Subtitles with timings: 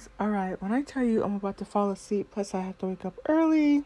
[0.00, 0.08] loves.
[0.18, 2.86] All right, when I tell you I'm about to fall asleep, plus I have to
[2.86, 3.84] wake up early.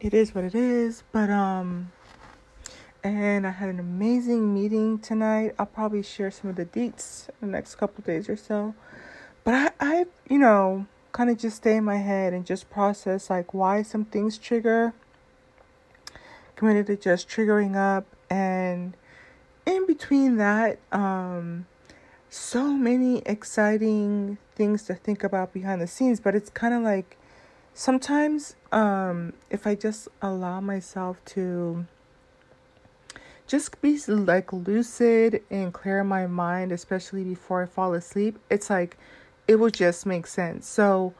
[0.00, 1.92] It is what it is, but um
[3.02, 5.54] and I had an amazing meeting tonight.
[5.58, 8.74] I'll probably share some of the deets in the next couple days or so.
[9.44, 13.30] But I I you know, kind of just stay in my head and just process
[13.30, 14.94] like why some things trigger
[16.56, 18.96] committed to just triggering up and
[19.66, 21.66] in between that um
[22.34, 27.16] so many exciting things to think about behind the scenes, but it's kind of like
[27.74, 31.86] sometimes um, if I just allow myself to
[33.46, 38.96] just be like lucid and clear my mind, especially before I fall asleep, it's like
[39.46, 40.66] it will just make sense.
[40.66, 41.14] So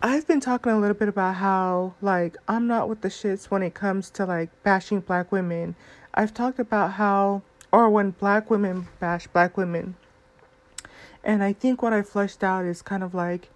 [0.00, 3.64] I've been talking a little bit about how like I'm not with the shits when
[3.64, 5.74] it comes to like bashing black women.
[6.14, 9.96] I've talked about how or when black women bash black women
[11.24, 13.48] and I think what I fleshed out is kind of like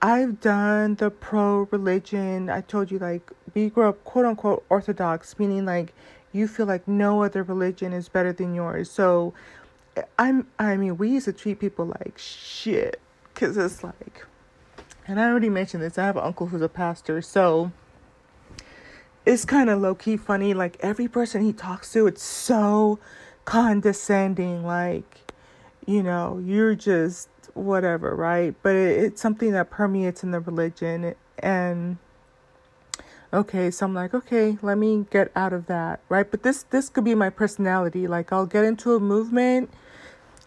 [0.00, 2.50] I've done the pro religion.
[2.50, 5.94] I told you like we grew up quote unquote orthodox, meaning like
[6.32, 8.90] you feel like no other religion is better than yours.
[8.90, 9.34] So
[10.18, 13.00] I'm I mean we used to treat people like shit
[13.34, 14.26] cuz it's like
[15.06, 15.98] and I already mentioned this.
[15.98, 17.22] I have an uncle who's a pastor.
[17.22, 17.72] So
[19.24, 22.98] it's kind of low key funny like every person he talks to it's so
[23.44, 25.21] condescending like
[25.86, 28.54] you know, you're just whatever, right?
[28.62, 31.14] But it, it's something that permeates in the religion.
[31.38, 31.98] And
[33.32, 36.30] okay, so I'm like, okay, let me get out of that, right?
[36.30, 38.06] But this this could be my personality.
[38.06, 39.70] Like I'll get into a movement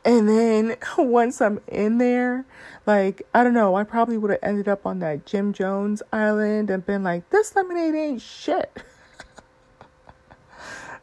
[0.06, 2.46] and then once I'm in there,
[2.86, 6.70] like I don't know, I probably would have ended up on that Jim Jones island
[6.70, 8.72] and been like, this lemonade ain't shit.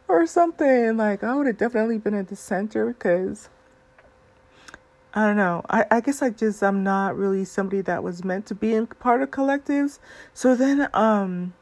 [0.09, 0.97] or something.
[0.97, 3.49] Like I would have definitely been at the center because
[5.15, 5.63] I don't know.
[5.69, 8.87] I, I guess I just I'm not really somebody that was meant to be in
[8.87, 9.99] part of collectives.
[10.33, 11.53] So then um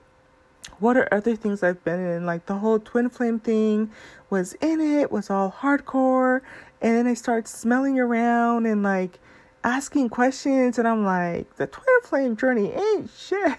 [0.78, 2.26] what are other things I've been in?
[2.26, 3.90] Like the whole twin flame thing
[4.30, 6.40] was in it, was all hardcore,
[6.80, 9.18] and then I start smelling around and like
[9.64, 13.58] asking questions and I'm like, the twin flame journey ain't shit.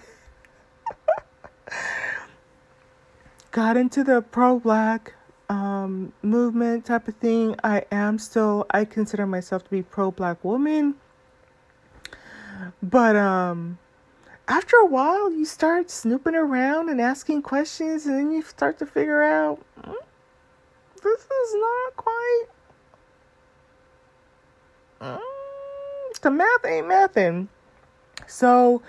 [3.50, 5.14] Got into the pro black
[5.52, 7.54] um, movement type of thing.
[7.62, 10.94] I am still, I consider myself to be pro black woman.
[12.82, 13.78] But um,
[14.48, 18.86] after a while, you start snooping around and asking questions, and then you start to
[18.86, 19.92] figure out hmm,
[21.02, 22.44] this is not quite.
[25.02, 27.48] Mm, the math ain't mathing.
[28.26, 28.80] So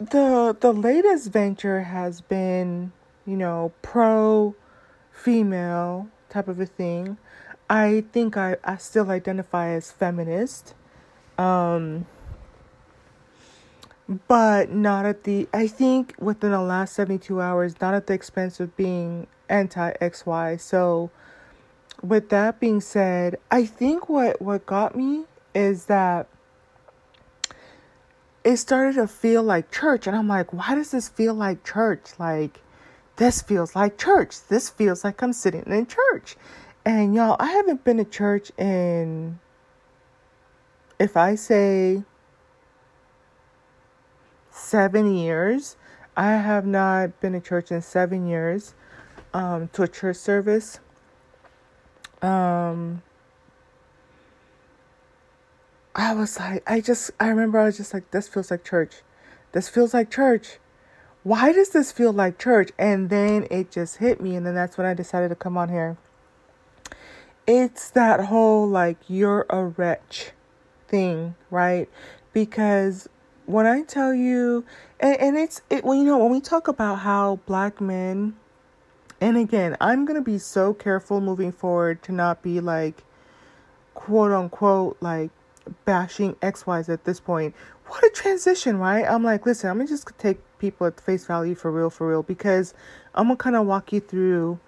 [0.00, 2.90] the the latest venture has been,
[3.24, 4.56] you know, pro
[5.24, 7.16] female type of a thing.
[7.70, 10.74] I think I, I still identify as feminist.
[11.38, 12.06] Um,
[14.28, 18.60] but not at the I think within the last 72 hours, not at the expense
[18.60, 20.60] of being anti XY.
[20.60, 21.10] So
[22.02, 25.24] with that being said, I think what what got me
[25.54, 26.28] is that
[28.44, 32.10] it started to feel like church and I'm like, why does this feel like church?
[32.18, 32.60] Like
[33.16, 34.36] this feels like church.
[34.48, 36.36] This feels like I'm sitting in church.
[36.84, 39.38] And y'all, I haven't been to church in,
[40.98, 42.02] if I say
[44.50, 45.76] seven years,
[46.16, 48.74] I have not been to church in seven years
[49.32, 50.80] um, to a church service.
[52.20, 53.02] Um,
[55.94, 58.96] I was like, I just, I remember I was just like, this feels like church.
[59.52, 60.58] This feels like church
[61.24, 62.70] why does this feel like church?
[62.78, 65.70] And then it just hit me, and then that's when I decided to come on
[65.70, 65.96] here.
[67.46, 70.30] It's that whole like you're a wretch
[70.86, 71.88] thing, right?
[72.32, 73.08] Because
[73.46, 74.64] when I tell you,
[75.00, 78.36] and, and it's it when you know when we talk about how black men,
[79.20, 83.02] and again, I'm gonna be so careful moving forward to not be like,
[83.94, 85.30] quote unquote, like
[85.86, 87.54] bashing X Y's at this point.
[87.86, 89.04] What a transition, right?
[89.06, 92.22] I'm like, listen, I'm gonna just take people at face value for real, for real,
[92.22, 92.72] because
[93.14, 94.58] I'm gonna kind of walk you through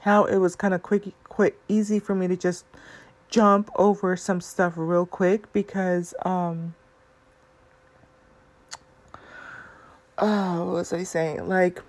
[0.00, 2.64] how it was kind of quick, quick, easy for me to just
[3.28, 6.74] jump over some stuff real quick because um
[10.16, 11.46] oh what was I saying?
[11.46, 11.82] Like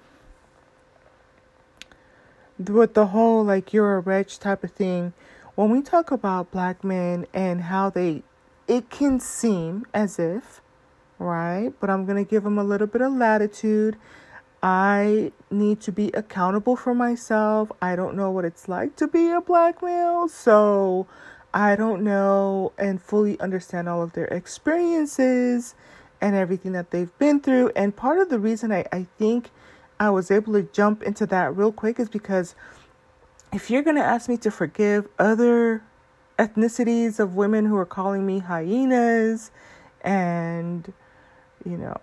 [2.59, 5.13] with the whole like you're a wretch type of thing,
[5.55, 8.23] when we talk about black men and how they
[8.67, 10.59] it can seem as if
[11.23, 11.73] right?
[11.79, 13.97] But I'm going to give them a little bit of latitude.
[14.61, 17.71] I need to be accountable for myself.
[17.81, 21.07] I don't know what it's like to be a black male, so
[21.53, 25.75] I don't know and fully understand all of their experiences
[26.21, 27.71] and everything that they've been through.
[27.75, 29.49] And part of the reason I, I think
[29.99, 32.55] I was able to jump into that real quick is because
[33.51, 35.83] if you're going to ask me to forgive other
[36.39, 39.51] ethnicities of women who are calling me hyenas
[40.01, 40.93] and,
[41.65, 41.99] you know,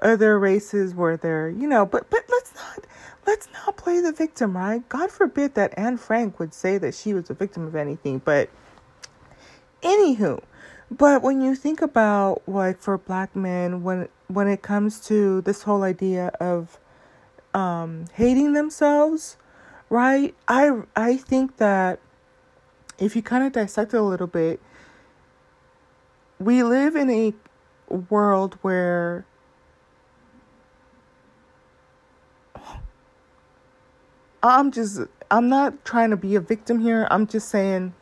[0.00, 2.86] other races where they're, you know, but but let's not
[3.26, 4.86] let's not play the victim, right?
[4.88, 8.50] God forbid that Anne Frank would say that she was a victim of anything, but
[9.82, 10.42] anywho,
[10.90, 15.62] but when you think about like for black men when when it comes to this
[15.62, 16.78] whole idea of
[17.54, 19.36] um hating themselves,
[19.88, 20.34] right?
[20.48, 22.00] I I think that
[22.98, 24.60] if you kind of dissect it a little bit,
[26.38, 27.34] we live in a
[27.92, 29.26] world where
[34.42, 35.00] I'm just
[35.30, 37.06] I'm not trying to be a victim here.
[37.10, 37.94] I'm just saying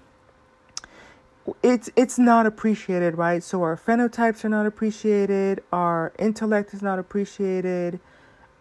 [1.62, 3.42] it's it's not appreciated, right?
[3.42, 8.00] So our phenotypes are not appreciated, our intellect is not appreciated,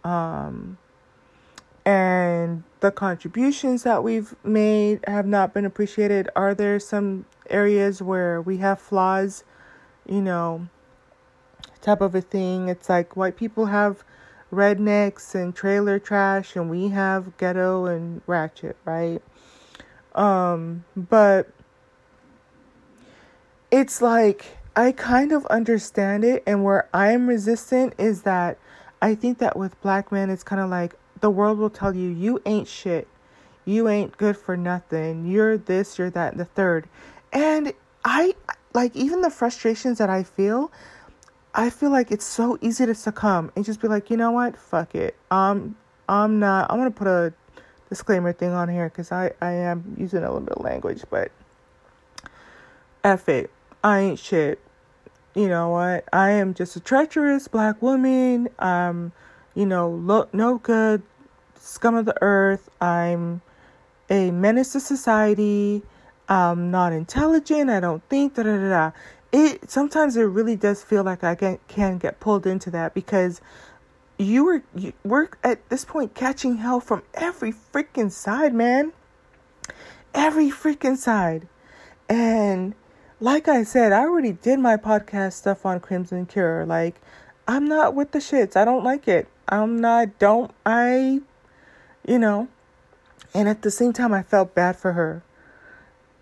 [0.03, 0.77] um,
[1.85, 6.29] and the contributions that we've made have not been appreciated.
[6.35, 9.43] Are there some areas where we have flaws,
[10.07, 10.67] you know,
[11.81, 12.69] type of a thing?
[12.69, 14.03] It's like white people have
[14.51, 19.21] rednecks and trailer trash and we have ghetto and ratchet, right?
[20.15, 21.49] Um, but
[23.71, 28.57] it's like I kind of understand it and where I'm resistant is that
[29.01, 32.09] I think that with black men it's kind of like the world will tell you
[32.09, 33.07] you ain't shit.
[33.65, 35.27] You ain't good for nothing.
[35.27, 36.87] You're this, you're that, and the third.
[37.31, 37.73] And
[38.03, 38.33] I
[38.73, 40.71] like even the frustrations that I feel,
[41.59, 44.56] I feel like it's so easy to succumb and just be like, you know what,
[44.56, 45.17] fuck it.
[45.29, 45.75] Um,
[46.07, 46.71] I'm not.
[46.71, 47.33] I'm gonna put a
[47.89, 51.33] disclaimer thing on here because I I am using a little bit of language, but
[53.03, 53.51] f it.
[53.83, 54.59] I ain't shit.
[55.35, 56.06] You know what?
[56.13, 58.47] I am just a treacherous black woman.
[58.59, 59.11] Um,
[59.53, 61.01] you know, look no good,
[61.59, 62.69] scum of the earth.
[62.79, 63.41] I'm
[64.09, 65.83] a menace to society.
[66.29, 67.69] I'm not intelligent.
[67.69, 68.91] I don't think da da da da
[69.31, 73.41] it sometimes it really does feel like I can can get pulled into that because
[74.17, 78.91] you were you, we're at this point catching hell from every freaking side, man.
[80.13, 81.47] Every freaking side.
[82.07, 82.73] And
[83.19, 86.65] like I said, I already did my podcast stuff on Crimson Cure.
[86.65, 86.95] Like
[87.47, 88.55] I'm not with the shits.
[88.55, 89.27] I don't like it.
[89.47, 91.21] I'm not don't I
[92.07, 92.47] you know.
[93.35, 95.21] And at the same time I felt bad for her.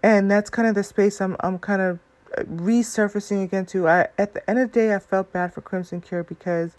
[0.03, 1.99] And that's kind of the space I'm I'm kind of
[2.37, 3.87] resurfacing again too.
[3.87, 6.75] I at the end of the day, I felt bad for Crimson Cure because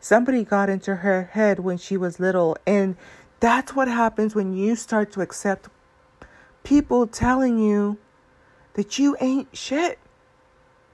[0.00, 2.96] somebody got into her head when she was little, and
[3.40, 5.68] that's what happens when you start to accept
[6.64, 7.98] people telling you
[8.74, 9.98] that you ain't shit.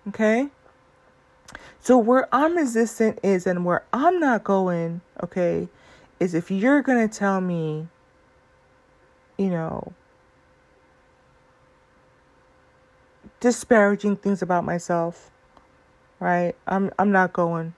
[0.08, 0.48] Okay.
[1.80, 5.68] So where I'm resistant is, and where I'm not going, okay,
[6.20, 7.88] is if you're gonna tell me,
[9.36, 9.92] you know,
[13.40, 15.30] disparaging things about myself.
[16.20, 16.54] Right?
[16.66, 17.74] I'm I'm not going.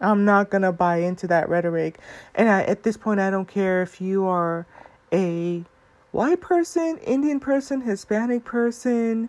[0.00, 1.98] I'm not going to buy into that rhetoric.
[2.34, 4.66] And I, at this point I don't care if you are
[5.12, 5.64] a
[6.12, 9.28] white person, Indian person, Hispanic person,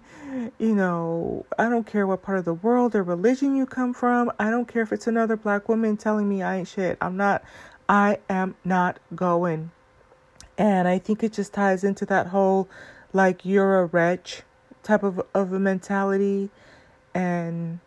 [0.60, 4.32] you know, I don't care what part of the world or religion you come from.
[4.38, 6.98] I don't care if it's another black woman telling me I ain't shit.
[7.02, 7.44] I'm not
[7.88, 9.72] I am not going.
[10.58, 12.68] And I think it just ties into that whole
[13.16, 14.44] like you're a wretch
[14.84, 16.50] type of, of a mentality
[17.14, 17.80] and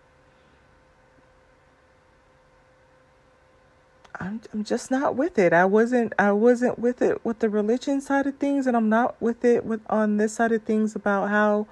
[4.19, 5.53] I'm I'm just not with it.
[5.53, 9.21] I wasn't I wasn't with it with the religion side of things and I'm not
[9.21, 11.69] with it with on this side of things about how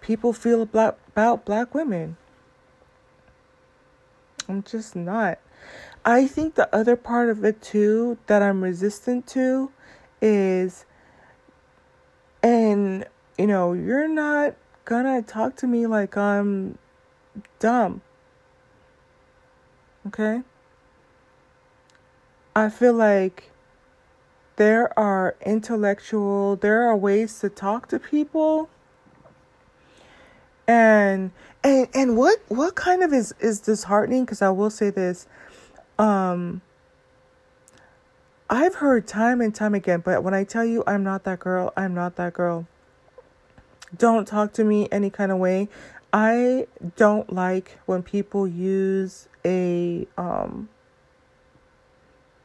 [0.00, 2.16] people feel about about black women.
[4.48, 5.38] I'm just not.
[6.06, 9.70] I think the other part of it too that I'm resistant to
[10.20, 10.86] is
[12.44, 13.06] and,
[13.38, 16.76] you know, you're not gonna talk to me like I'm
[17.58, 18.02] dumb.
[20.08, 20.42] Okay?
[22.54, 23.50] I feel like
[24.56, 28.68] there are intellectual, there are ways to talk to people.
[30.68, 31.30] And
[31.62, 35.26] and and what what kind of is is disheartening because I will say this
[35.98, 36.60] um
[38.54, 41.72] I've heard time and time again, but when I tell you I'm not that girl,
[41.76, 42.68] I'm not that girl.
[43.98, 45.68] Don't talk to me any kind of way.
[46.12, 50.68] I don't like when people use a um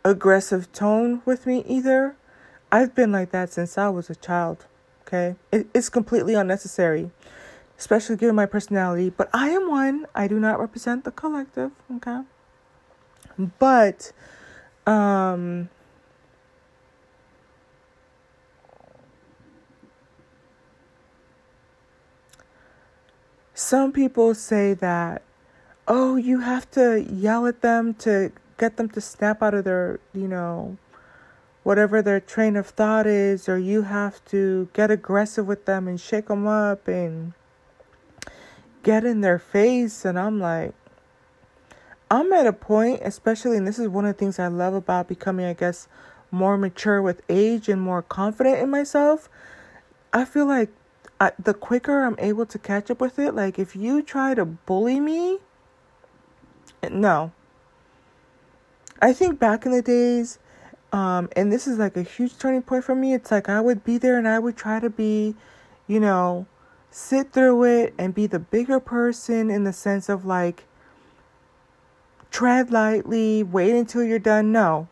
[0.04, 2.16] aggressive tone with me either.
[2.72, 4.66] I've been like that since I was a child.
[5.06, 7.12] Okay, it, it's completely unnecessary,
[7.78, 9.12] especially given my personality.
[9.12, 10.08] But I am one.
[10.16, 11.70] I do not represent the collective.
[11.98, 12.22] Okay,
[13.60, 14.12] but
[14.88, 15.70] um.
[23.70, 25.22] Some people say that,
[25.88, 30.00] oh, you have to yell at them to get them to snap out of their,
[30.12, 30.80] you know,
[31.62, 36.02] whatever their train of thought is, or you have to get aggressive with them and
[36.02, 37.34] shake them up and
[38.82, 40.04] get in their face.
[40.04, 40.74] And I'm like,
[42.10, 45.08] I'm at a point, especially, and this is one of the things I love about
[45.08, 45.88] becoming, I guess,
[46.32, 49.30] more mature with age and more confident in myself.
[50.12, 50.72] I feel like
[51.20, 54.46] I, the quicker I'm able to catch up with it, like if you try to
[54.46, 55.40] bully me,
[56.90, 57.32] no,
[59.02, 60.40] I think back in the days,
[60.92, 63.14] um, and this is like a huge turning point for me.
[63.14, 65.36] It's like I would be there and I would try to be,
[65.88, 66.48] you know,
[66.92, 70.66] sit through it and be the bigger person in the sense of like
[72.32, 74.52] tread lightly, wait until you're done.
[74.52, 74.88] No.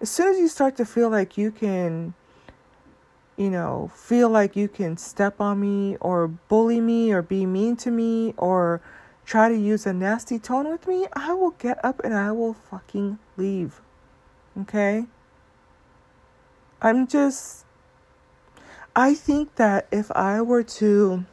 [0.00, 2.14] As soon as you start to feel like you can,
[3.36, 7.76] you know, feel like you can step on me or bully me or be mean
[7.76, 8.80] to me or
[9.24, 12.54] try to use a nasty tone with me, I will get up and I will
[12.54, 13.80] fucking leave.
[14.60, 15.06] Okay?
[16.80, 17.64] I'm just.
[18.96, 21.24] I think that if I were to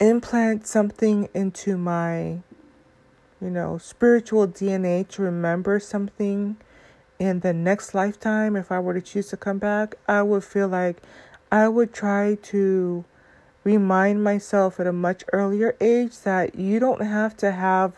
[0.00, 2.40] implant something into my,
[3.40, 6.56] you know, spiritual DNA to remember something
[7.18, 10.68] in the next lifetime, if I were to choose to come back, I would feel
[10.68, 11.02] like
[11.50, 13.04] I would try to
[13.64, 17.92] remind myself at a much earlier age that you don't have to have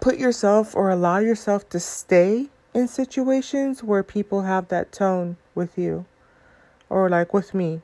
[0.00, 5.76] put yourself or allow yourself to stay in situations where people have that tone with
[5.76, 6.04] you
[6.88, 7.80] or like with me.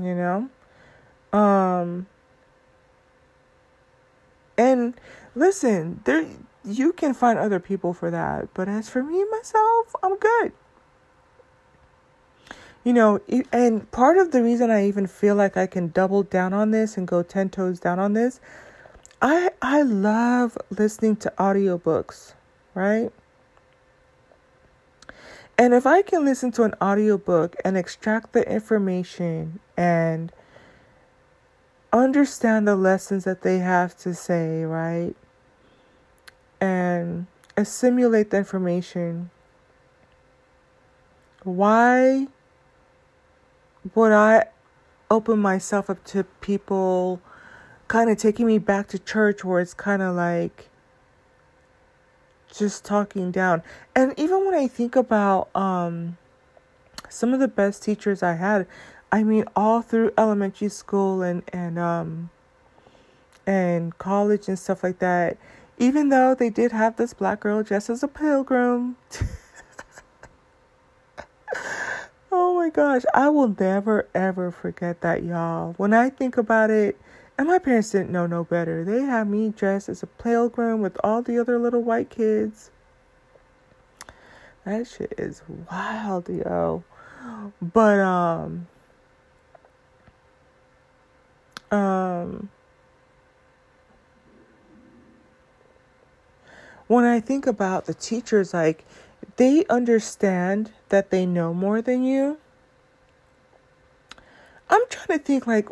[0.00, 0.48] You know?
[1.38, 2.06] Um
[4.58, 4.94] and
[5.34, 6.26] listen, there
[6.64, 10.52] you can find other people for that, but as for me myself, I'm good
[12.88, 13.20] you know,
[13.52, 16.96] and part of the reason I even feel like I can double down on this
[16.96, 18.40] and go 10 toes down on this,
[19.20, 22.32] I I love listening to audiobooks,
[22.74, 23.12] right?
[25.58, 30.32] And if I can listen to an audiobook and extract the information and
[31.92, 35.14] understand the lessons that they have to say, right?
[36.60, 37.26] And
[37.56, 39.30] assimilate the information,
[41.44, 42.26] why
[43.94, 44.46] would I
[45.10, 47.20] open myself up to people
[47.88, 50.68] kind of taking me back to church where it's kind of like
[52.54, 53.62] just talking down.
[53.94, 56.16] And even when I think about um
[57.08, 58.66] some of the best teachers I had,
[59.10, 62.30] I mean all through elementary school and and um
[63.46, 65.38] and college and stuff like that,
[65.78, 68.96] even though they did have this black girl dressed as a pilgrim
[72.30, 75.72] Oh my gosh, I will never ever forget that, y'all.
[75.78, 76.98] When I think about it,
[77.38, 78.84] and my parents didn't know no better.
[78.84, 82.70] They had me dressed as a pilgrim with all the other little white kids.
[84.64, 86.84] That shit is wild, yo.
[87.62, 88.66] But um
[91.70, 92.48] um
[96.86, 98.84] when I think about the teachers like
[99.36, 102.38] they understand that they know more than you.
[104.70, 105.68] I'm trying to think like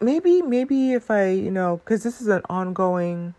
[0.00, 3.34] maybe maybe if I, you know, cuz this is an ongoing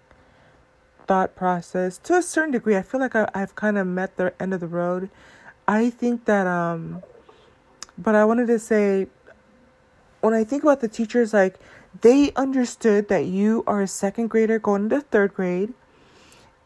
[1.08, 2.78] thought process to a certain degree.
[2.78, 5.10] I feel like I, I've kind of met the end of the road.
[5.68, 7.02] I think that um
[7.98, 9.08] but I wanted to say
[10.22, 11.60] when I think about the teachers like
[12.00, 15.74] they understood that you are a second grader going into third grade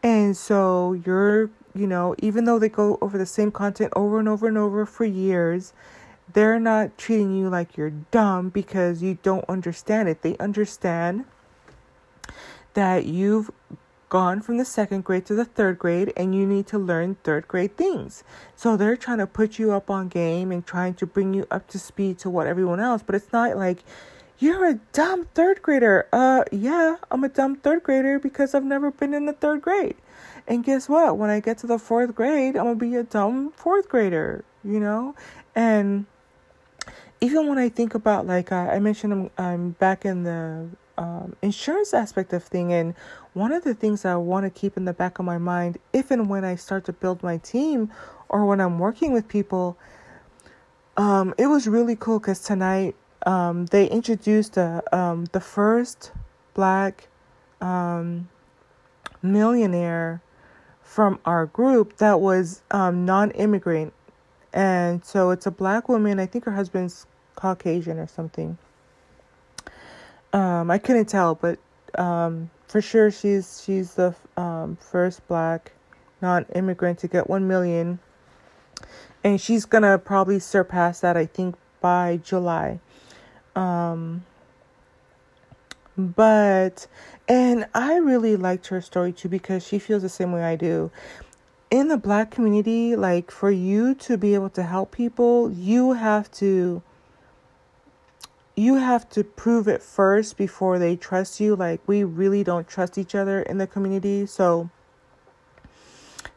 [0.02, 4.28] and so you're you know, even though they go over the same content over and
[4.28, 5.74] over and over for years,
[6.32, 10.22] they're not treating you like you're dumb because you don't understand it.
[10.22, 11.26] They understand
[12.74, 13.50] that you've
[14.08, 17.46] gone from the second grade to the third grade and you need to learn third
[17.46, 18.24] grade things.
[18.54, 21.68] So they're trying to put you up on game and trying to bring you up
[21.68, 23.78] to speed to what everyone else, but it's not like
[24.38, 26.08] you're a dumb third grader.
[26.12, 29.96] Uh yeah, I'm a dumb third grader because I've never been in the third grade.
[30.46, 31.18] And guess what?
[31.18, 34.80] When I get to the fourth grade, I'm gonna be a dumb fourth grader, you
[34.80, 35.14] know?
[35.54, 36.06] And
[37.20, 41.36] even when I think about like I, I mentioned I'm I'm back in the um,
[41.42, 42.72] insurance aspect of thing.
[42.72, 42.94] And
[43.34, 46.10] one of the things I want to keep in the back of my mind, if
[46.10, 47.90] and when I start to build my team
[48.28, 49.76] or when I'm working with people,
[50.96, 56.12] um, it was really cool because tonight um, they introduced a, um, the first
[56.54, 57.08] black
[57.60, 58.28] um,
[59.22, 60.22] millionaire
[60.82, 63.92] from our group that was um, non immigrant.
[64.52, 66.18] And so it's a black woman.
[66.18, 68.56] I think her husband's Caucasian or something.
[70.32, 71.58] Um, I couldn't tell, but
[71.98, 74.14] um, for sure she's she's the
[74.80, 75.72] first black
[76.20, 77.98] non-immigrant to get 1 million
[79.22, 82.80] and she's gonna probably surpass that i think by july
[83.56, 84.24] um
[85.96, 86.86] but
[87.26, 90.90] and i really liked her story too because she feels the same way i do.
[91.70, 96.30] In the black community like for you to be able to help people you have
[96.32, 96.82] to
[98.54, 101.54] you have to prove it first before they trust you.
[101.54, 104.24] Like we really don't trust each other in the community.
[104.24, 104.70] So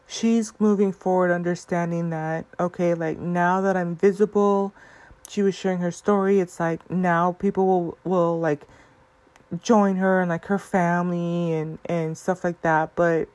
[0.10, 4.74] she's moving forward understanding that okay like now that i'm visible
[5.30, 8.68] she was sharing her story it's like now people will will like
[9.62, 13.28] join her and like her family and and stuff like that but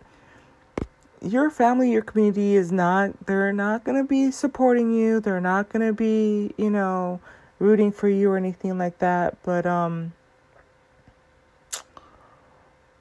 [1.21, 5.69] your family your community is not they're not going to be supporting you they're not
[5.71, 7.21] going to be you know
[7.59, 10.13] rooting for you or anything like that but um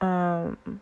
[0.02, 0.82] um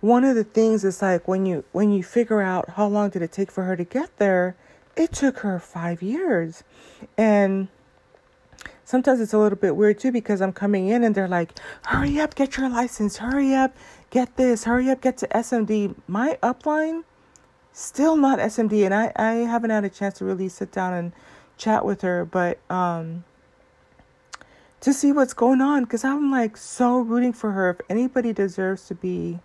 [0.00, 3.22] one of the things is like when you when you figure out how long did
[3.22, 4.54] it take for her to get there
[4.96, 6.64] it took her five years.
[7.16, 7.68] And
[8.84, 11.50] sometimes it's a little bit weird too because i'm coming in and they're like
[11.86, 13.18] hurry up get your license.
[13.18, 13.74] Hurry up
[14.10, 14.64] get this.
[14.64, 17.04] Hurry up get to smd my upline
[17.72, 21.12] still not smd and i i haven't had a chance to really sit down and
[21.56, 23.24] chat with her but um
[24.80, 27.70] to see what's going on because i'm like so rooting for her.
[27.70, 29.40] If anybody deserves to be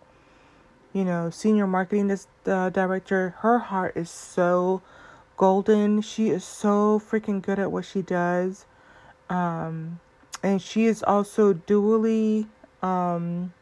[0.93, 3.35] you know, senior marketing uh, director.
[3.39, 4.81] Her heart is so
[5.39, 6.01] golden.
[6.01, 8.65] She is so freaking good at what she does.
[9.29, 10.01] Um,
[10.43, 12.47] and she is also dually
[12.83, 13.53] um,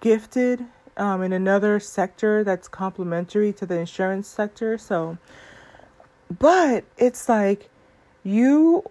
[0.00, 0.64] gifted
[0.96, 4.78] um, in another sector that's complementary to the insurance sector.
[4.78, 5.18] So,
[6.38, 7.68] but it's like
[8.24, 8.84] you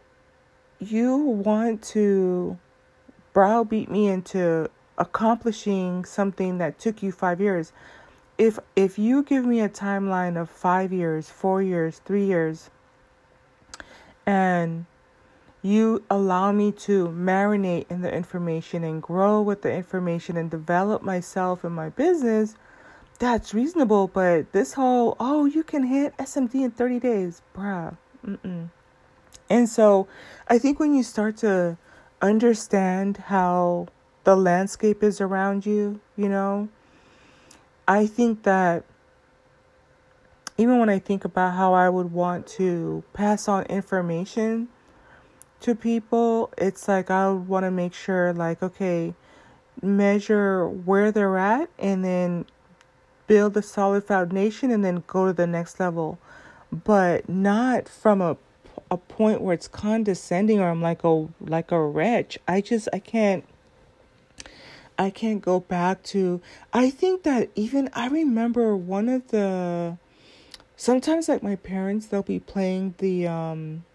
[0.78, 2.60] you want to
[3.34, 7.74] browbeat me into accomplishing something that took you 5 years
[8.40, 12.72] if if you give me a timeline of 5 years 4 years 3 years
[14.26, 14.86] and
[15.62, 21.04] you allow me to marinate in the information and grow with the information and develop
[21.04, 22.56] myself and my business
[23.20, 28.70] that's reasonable but this whole oh you can hit smd in 30 days bruh Mm-mm.
[29.50, 30.08] and so
[30.48, 31.78] i think when you start to
[32.22, 33.88] understand how
[34.24, 36.70] the landscape is around you, you know.
[37.90, 38.86] I think that
[40.60, 44.68] even when I think about how I would want to pass on information
[45.62, 49.16] to people, it's like I would want to make sure, like, okay,
[49.82, 52.46] measure where they're at and then
[53.26, 56.20] build a solid foundation and then go to the next level,
[56.72, 58.38] but not from a
[58.92, 62.38] a point where it's condescending or I'm like a like a wretch.
[62.48, 63.44] I just I can't
[65.00, 66.42] I can't go back to
[66.74, 69.98] I think that even I remember one of the
[70.76, 73.86] sometimes like my parents they'll be playing the um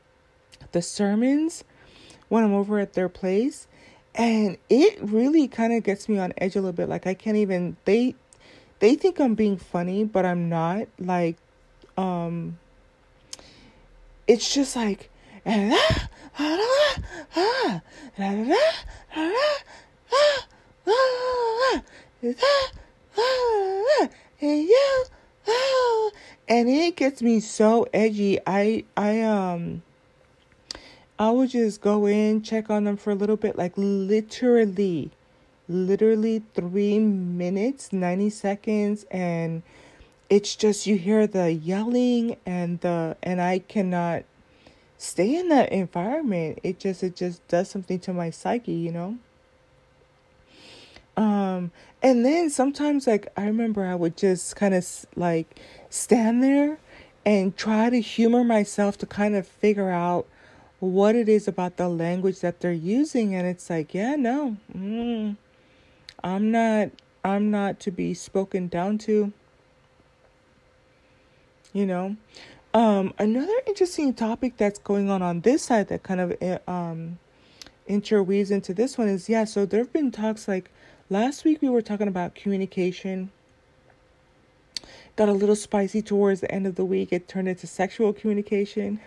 [0.73, 1.63] the sermons
[2.29, 3.67] when I'm over at their place
[4.15, 7.37] and it really kind of gets me on edge a little bit like I can't
[7.37, 8.15] even they
[8.79, 11.37] they think I'm being funny but I'm not like
[11.99, 12.59] um
[14.27, 15.11] it's just like
[15.45, 15.75] and
[26.49, 28.39] and it gets me so edgy.
[28.47, 29.83] I I um
[31.19, 35.11] I would just go in, check on them for a little bit, like literally,
[35.69, 39.63] literally three minutes, 90 seconds, and
[40.29, 44.25] it's just you hear the yelling and the and I cannot
[44.99, 46.59] stay in that environment.
[46.63, 49.19] It just it just does something to my psyche, you know?
[51.17, 51.71] Um,
[52.03, 56.79] and then sometimes, like, I remember I would just kind of like stand there
[57.25, 60.27] and try to humor myself to kind of figure out
[60.81, 63.35] what it is about the language that they're using.
[63.35, 65.37] And it's like, yeah, no, mm,
[66.23, 66.91] I'm not,
[67.25, 69.33] I'm not to be spoken down to.
[71.73, 72.17] You know,
[72.73, 77.19] um, another interesting topic that's going on on this side that kind of eh, um
[77.87, 80.71] interweaves into this one is yeah, so there have been talks like
[81.11, 83.31] last week we were talking about communication.
[85.17, 87.13] Got a little spicy towards the end of the week.
[87.13, 89.01] It turned into sexual communication.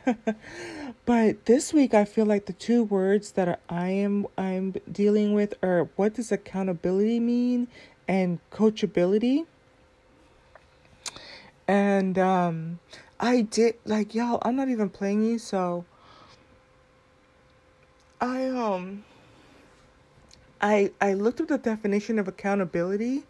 [1.06, 5.34] but this week I feel like the two words that are, I am I'm dealing
[5.34, 7.68] with are what does accountability mean
[8.08, 9.46] and coachability.
[11.68, 12.80] And um
[13.20, 15.84] I did like y'all, I'm not even playing you, so
[18.22, 19.04] I um
[20.62, 23.24] I I looked up the definition of accountability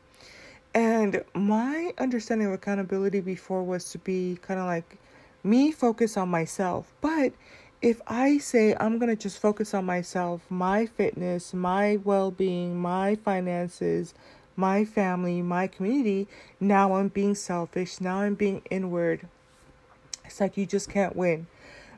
[0.73, 4.97] and my understanding of accountability before was to be kind of like
[5.43, 6.93] me focus on myself.
[7.01, 7.33] But
[7.81, 13.15] if I say I'm going to just focus on myself, my fitness, my well-being, my
[13.15, 14.13] finances,
[14.55, 16.27] my family, my community,
[16.59, 18.01] now I'm being selfish.
[18.01, 19.27] Now I'm being inward.
[20.25, 21.47] It's like you just can't win.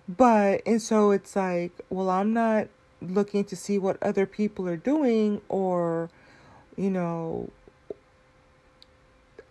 [0.07, 2.67] But and so it's like, well, I'm not
[3.01, 6.09] looking to see what other people are doing or
[6.75, 7.49] you know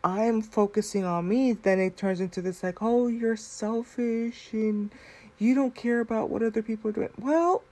[0.04, 4.90] I'm focusing on me, then it turns into this like, oh, you're selfish and
[5.38, 7.10] you don't care about what other people are doing.
[7.18, 7.62] Well,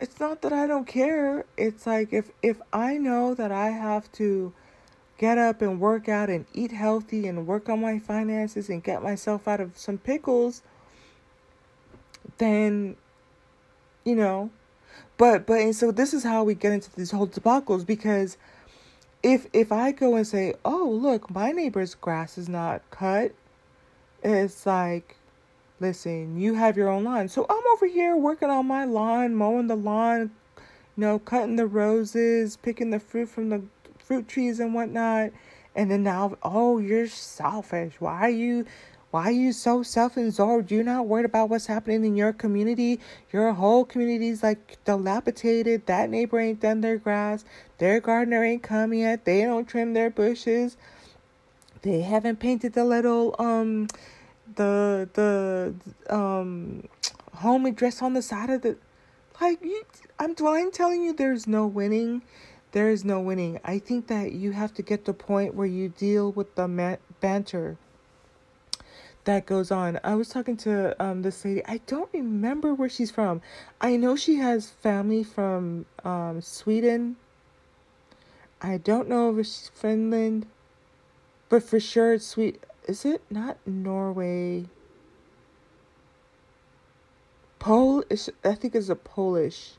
[0.00, 1.44] it's not that I don't care.
[1.56, 4.52] It's like if if I know that I have to
[5.16, 9.02] get up and work out and eat healthy and work on my finances and get
[9.02, 10.62] myself out of some pickles,
[12.38, 12.96] then
[14.04, 14.50] you know,
[15.22, 18.36] but but and so this is how we get into these whole debacles because
[19.22, 23.30] if if I go and say, "Oh, look, my neighbor's grass is not cut,"
[24.24, 25.14] it's like,
[25.78, 27.28] listen, you have your own lawn.
[27.28, 30.62] So I'm over here working on my lawn, mowing the lawn, you
[30.96, 33.62] know, cutting the roses, picking the fruit from the
[34.00, 35.30] fruit trees and whatnot.
[35.76, 37.94] And then now, oh, you're selfish.
[38.00, 38.66] Why are you
[39.12, 40.70] why are you so self absorbed?
[40.70, 42.98] You're not worried about what's happening in your community.
[43.30, 45.84] Your whole community's like dilapidated.
[45.84, 47.44] That neighbor ain't done their grass.
[47.76, 49.26] Their gardener ain't come yet.
[49.26, 50.78] They don't trim their bushes.
[51.82, 53.88] They haven't painted the little um
[54.54, 55.74] the the
[56.08, 56.88] um
[57.34, 58.78] home address on the side of the
[59.42, 59.82] like you
[60.18, 62.22] I'm I'm telling you there's no winning.
[62.70, 63.60] There is no winning.
[63.62, 66.98] I think that you have to get to the point where you deal with the
[67.20, 67.76] banter
[69.24, 70.00] that goes on.
[70.02, 71.64] I was talking to um this lady.
[71.66, 73.40] I don't remember where she's from.
[73.80, 77.16] I know she has family from um Sweden.
[78.60, 80.46] I don't know if it's Finland,
[81.48, 82.62] but for sure it's sweet.
[82.86, 84.66] Is it not Norway?
[87.58, 89.74] Pole is I think it's a Polish.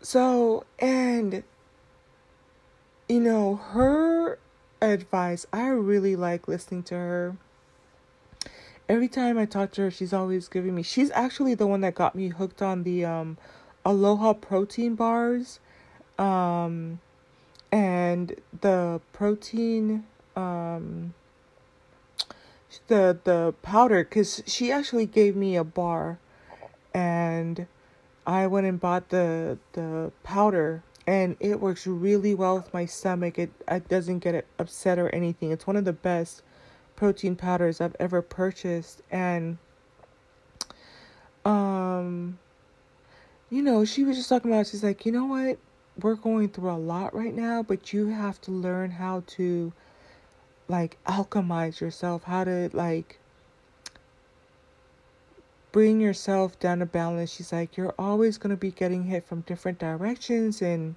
[0.00, 1.42] So and
[3.08, 4.38] you know her
[4.80, 5.46] advice.
[5.52, 7.36] I really like listening to her.
[8.88, 10.82] Every time I talk to her, she's always giving me.
[10.82, 13.38] She's actually the one that got me hooked on the um,
[13.84, 15.60] Aloha protein bars,
[16.18, 17.00] um,
[17.70, 21.14] and the protein um,
[22.88, 24.02] the the powder.
[24.02, 26.18] Cause she actually gave me a bar,
[26.92, 27.66] and
[28.26, 33.36] I went and bought the the powder and it works really well with my stomach.
[33.36, 35.50] It it doesn't get upset or anything.
[35.50, 36.42] It's one of the best
[36.94, 39.58] protein powders I've ever purchased and
[41.44, 42.38] um
[43.50, 45.58] you know, she was just talking about she's like, "You know what?
[46.00, 49.72] We're going through a lot right now, but you have to learn how to
[50.68, 53.19] like alchemize yourself, how to like
[55.72, 57.32] bring yourself down to balance.
[57.32, 60.96] She's like, you're always going to be getting hit from different directions and,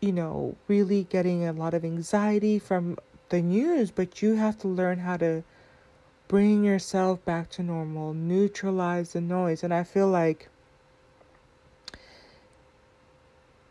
[0.00, 4.68] you know, really getting a lot of anxiety from the news, but you have to
[4.68, 5.44] learn how to
[6.28, 9.62] bring yourself back to normal, neutralize the noise.
[9.62, 10.48] And I feel like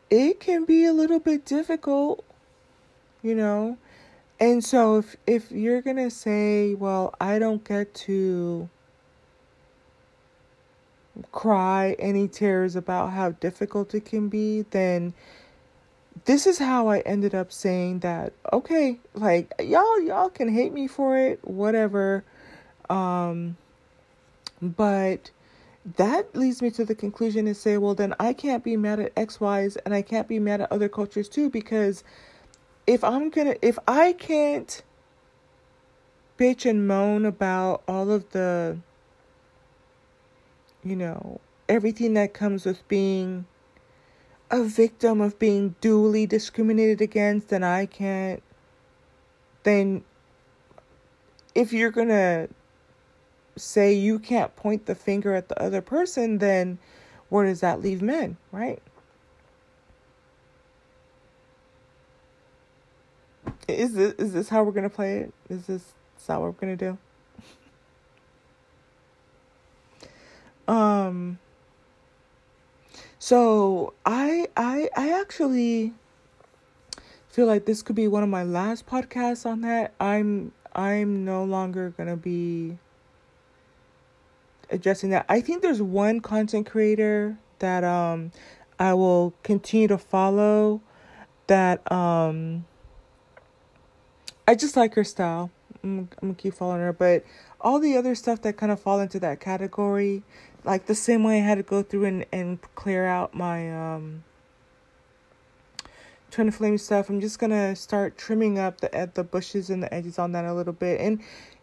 [0.10, 2.24] it can be a little bit difficult,
[3.22, 3.78] you know.
[4.40, 8.70] And so if if you're going to say, well, I don't get to
[11.32, 15.14] cry any tears about how difficult it can be, then
[16.26, 20.88] this is how I ended up saying that okay, like y'all y'all can hate me
[20.88, 22.24] for it, whatever.
[22.90, 23.58] Um
[24.62, 25.32] but
[25.96, 29.14] that leads me to the conclusion to say, well then I can't be mad at
[29.16, 32.04] X, Y's and I can't be mad at other cultures too because
[32.86, 34.84] if I'm gonna if I can't
[36.38, 38.78] bitch and moan about all of the
[40.90, 43.46] you know, everything that comes with being
[44.50, 48.42] a victim of being duly discriminated against, then I can't,
[49.64, 50.04] then
[51.54, 52.48] if you're gonna
[53.58, 56.78] say you can't point the finger at the other person, then
[57.30, 58.82] where does that leave men, right?
[63.68, 65.34] Is this is this how we're gonna play it?
[65.50, 66.98] Is this is that what we're gonna do?
[70.68, 71.40] Um
[73.20, 75.94] so I I I actually
[77.30, 79.94] feel like this could be one of my last podcasts on that.
[80.00, 82.78] I'm I'm no longer going to be
[84.70, 85.26] addressing that.
[85.30, 88.32] I think there's one content creator that um
[88.80, 90.82] I will continue to follow
[91.48, 92.66] that um
[94.48, 95.52] I just like her style.
[95.84, 97.24] I'm, I'm gonna keep following her, but
[97.62, 100.24] all the other stuff that kind of fall into that category,
[100.64, 104.24] like the same way I had to go through and, and clear out my um
[106.32, 109.94] twin flame stuff, I'm just gonna start trimming up the at the bushes and the
[109.94, 111.00] edges on that a little bit.
[111.00, 111.22] And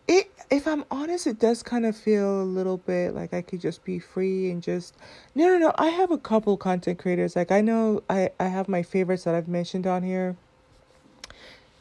[0.08, 3.60] it if I'm honest, it does kind of feel a little bit like I could
[3.60, 4.94] just be free and just
[5.34, 5.72] no no no.
[5.76, 7.36] I have a couple content creators.
[7.36, 10.36] Like I know I, I have my favorites that I've mentioned on here.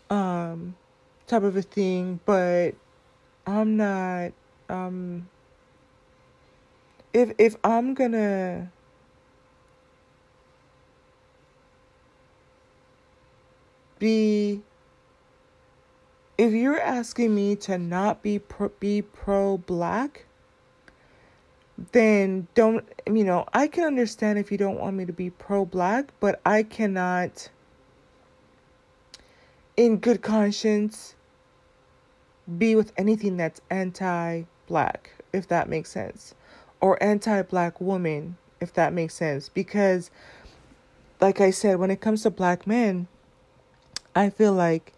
[0.09, 0.75] Um
[1.27, 2.75] type of a thing, but
[3.45, 4.31] I'm not
[4.69, 5.27] um
[7.13, 8.71] if if I'm gonna
[13.99, 14.61] be
[16.37, 20.25] if you're asking me to not be pro, be pro black
[21.91, 25.65] then don't you know I can understand if you don't want me to be pro
[25.65, 27.49] black but I cannot
[29.75, 31.15] in good conscience
[32.57, 36.35] be with anything that's anti black, if that makes sense,
[36.81, 39.49] or anti black woman, if that makes sense.
[39.49, 40.11] Because,
[41.21, 43.07] like I said, when it comes to black men,
[44.15, 44.93] I feel like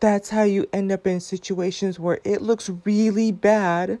[0.00, 3.98] that's how you end up in situations where it looks really bad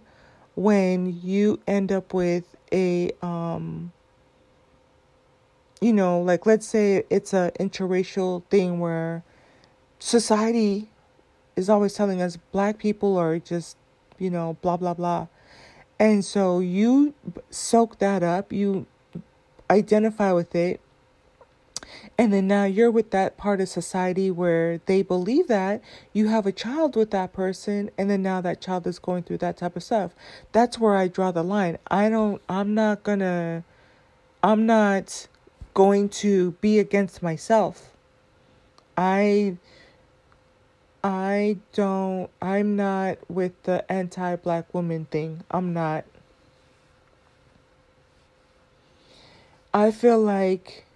[0.54, 3.92] when you end up with a um
[5.80, 9.24] you know like let's say it's a interracial thing where
[9.98, 10.88] society
[11.56, 13.76] is always telling us black people are just,
[14.18, 15.28] you know, blah, blah, blah.
[15.98, 17.14] And so you
[17.50, 18.86] soak that up, you
[19.70, 20.80] identify with it,
[22.18, 26.46] and then now you're with that part of society where they believe that you have
[26.46, 29.76] a child with that person, and then now that child is going through that type
[29.76, 30.14] of stuff.
[30.52, 31.78] That's where I draw the line.
[31.88, 33.64] I don't, I'm not gonna,
[34.42, 35.28] I'm not
[35.74, 37.90] going to be against myself.
[38.96, 39.56] I
[41.04, 45.44] I don't, I'm not with the anti black woman thing.
[45.50, 46.06] I'm not.
[49.74, 50.86] I feel like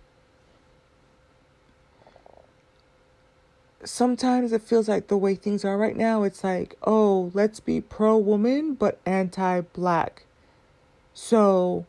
[3.84, 7.82] sometimes it feels like the way things are right now, it's like, oh, let's be
[7.82, 10.24] pro woman but anti black.
[11.12, 11.84] So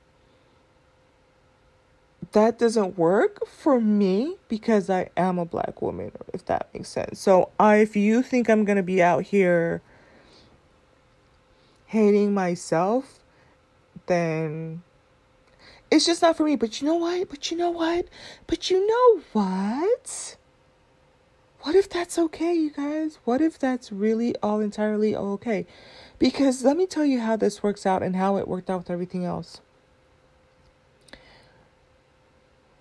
[2.32, 7.20] that doesn't work for me because I am a black woman, if that makes sense.
[7.20, 9.82] So, I, if you think I'm going to be out here
[11.88, 13.20] hating myself,
[14.06, 14.84] then
[15.92, 16.56] it's just not for me.
[16.56, 17.30] But you know what?
[17.30, 18.08] But you know what?
[18.48, 20.38] But you know what?
[21.62, 23.20] What if that's okay, you guys?
[23.26, 25.65] What if that's really all entirely okay?
[26.18, 28.89] Because let me tell you how this works out and how it worked out with
[28.89, 29.60] everything else.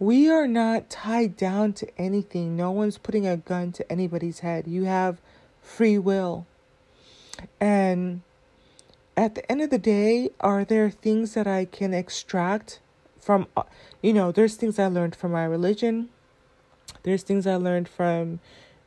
[0.00, 2.56] We are not tied down to anything.
[2.56, 4.68] No one's putting a gun to anybody's head.
[4.68, 5.20] You have
[5.60, 6.46] free will.
[7.60, 8.22] And
[9.16, 12.78] at the end of the day, are there things that I can extract
[13.18, 13.64] from, uh,
[14.00, 16.10] you know, there's things I learned from my religion.
[17.02, 18.38] There's things I learned from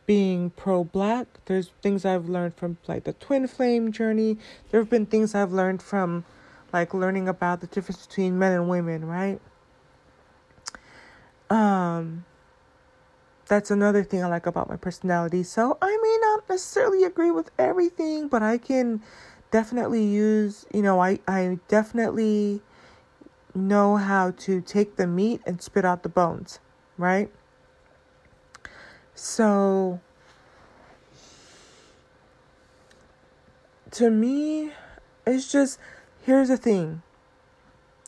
[0.05, 1.27] being pro black.
[1.45, 4.37] There's things I've learned from like the twin flame journey.
[4.69, 6.23] There have been things I've learned from
[6.71, 9.41] like learning about the difference between men and women, right?
[11.51, 12.23] Um,
[13.47, 15.43] that's another thing I like about my personality.
[15.43, 19.01] So I may not necessarily agree with everything, but I can
[19.51, 22.61] definitely use, you know, I, I definitely
[23.53, 26.59] know how to take the meat and spit out the bones,
[26.97, 27.29] right?
[29.13, 29.99] So
[33.91, 34.71] to me,
[35.27, 35.79] it's just
[36.21, 37.01] here's the thing.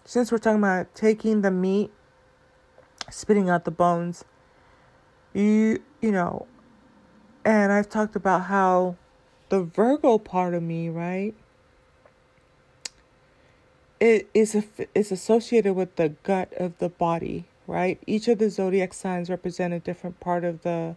[0.05, 1.91] Since we're talking about taking the meat
[3.13, 4.25] spitting out the bones.
[5.33, 6.47] You, you know,
[7.45, 8.95] and I've talked about how
[9.49, 11.33] the Virgo part of me, right?
[13.99, 14.55] It is
[14.93, 17.99] is associated with the gut of the body, right?
[18.05, 20.95] Each of the zodiac signs represent a different part of the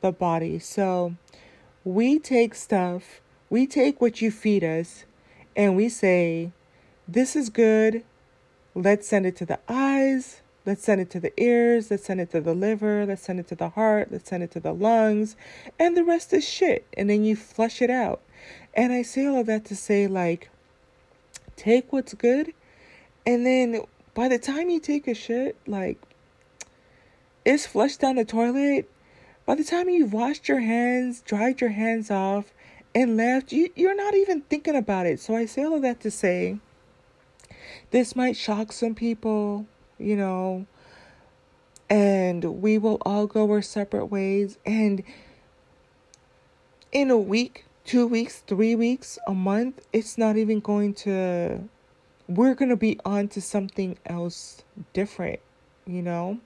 [0.00, 0.58] the body.
[0.58, 1.16] So
[1.84, 5.04] we take stuff, we take what you feed us,
[5.56, 6.52] and we say,
[7.08, 8.04] This is good.
[8.74, 10.42] Let's send it to the eyes.
[10.66, 11.90] Let's send it to the ears.
[11.90, 13.06] Let's send it to the liver.
[13.06, 14.08] Let's send it to the heart.
[14.10, 15.36] Let's send it to the lungs.
[15.78, 16.84] And the rest is shit.
[16.94, 18.20] And then you flush it out.
[18.74, 20.50] And I say all of that to say, like,
[21.54, 22.52] take what's good.
[23.24, 23.82] And then
[24.14, 25.98] by the time you take a shit, like,
[27.44, 28.90] it's flushed down the toilet.
[29.46, 32.52] By the time you've washed your hands, dried your hands off,
[32.92, 35.20] and left, you, you're not even thinking about it.
[35.20, 36.58] So I say all of that to say
[37.92, 39.66] this might shock some people,
[39.98, 40.66] you know,
[41.88, 44.58] and we will all go our separate ways.
[44.66, 45.02] And
[46.92, 51.60] in a week, two weeks, three weeks, a month, it's not even going to,
[52.28, 55.40] we're going to be on to something else different,
[55.86, 56.40] you know?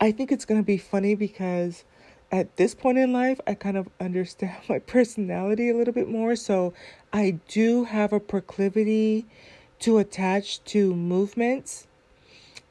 [0.00, 1.84] I think it's going to be funny because
[2.32, 6.36] at this point in life, I kind of understand my personality a little bit more.
[6.36, 6.74] So
[7.12, 9.26] I do have a proclivity
[9.80, 11.86] to attach to movements.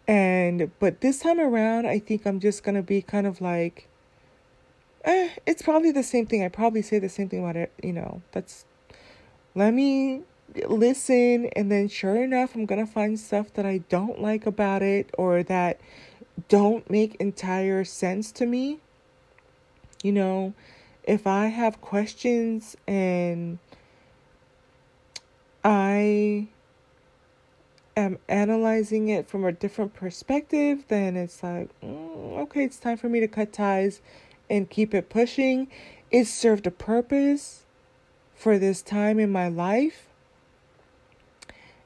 [0.07, 3.87] And, but this time around, I think I'm just to be kind of like,
[5.03, 6.43] eh, it's probably the same thing.
[6.43, 8.65] I probably say the same thing about it, you know, that's,
[9.55, 10.21] let me
[10.67, 11.47] listen.
[11.55, 15.43] And then sure enough, I'm to find stuff that I don't like about it or
[15.43, 15.79] that
[16.49, 18.79] don't make entire sense to me.
[20.03, 20.53] You know,
[21.03, 23.59] if I have questions and
[25.63, 26.47] I
[27.95, 33.09] am analyzing it from a different perspective, then it's like, mm, okay, it's time for
[33.09, 34.01] me to cut ties
[34.49, 35.67] and keep it pushing.
[36.11, 37.63] It served a purpose
[38.35, 40.07] for this time in my life.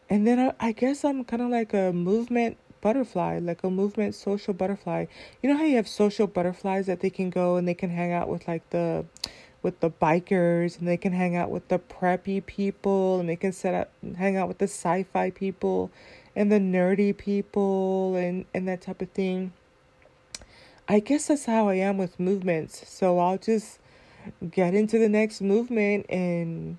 [0.09, 4.15] And then I, I guess I'm kind of like a movement butterfly, like a movement
[4.15, 5.05] social butterfly.
[5.41, 8.11] You know how you have social butterflies that they can go and they can hang
[8.11, 9.05] out with like the
[9.61, 13.51] with the bikers and they can hang out with the preppy people and they can
[13.51, 15.91] set up hang out with the sci-fi people
[16.35, 19.51] and the nerdy people and and that type of thing.
[20.87, 22.89] I guess that's how I am with movements.
[22.89, 23.79] So I'll just
[24.49, 26.77] get into the next movement and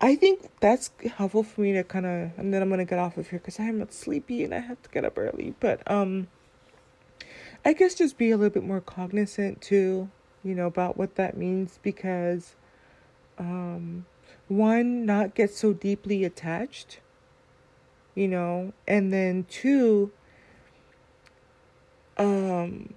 [0.00, 3.16] I think that's helpful for me to kind of, and then I'm gonna get off
[3.16, 5.54] of here because I'm not sleepy and I have to get up early.
[5.58, 6.28] But um,
[7.64, 10.10] I guess just be a little bit more cognizant too,
[10.46, 12.54] you know, about what that means because,
[13.36, 14.06] um,
[14.46, 17.00] one, not get so deeply attached,
[18.14, 20.12] you know, and then two,
[22.16, 22.94] um,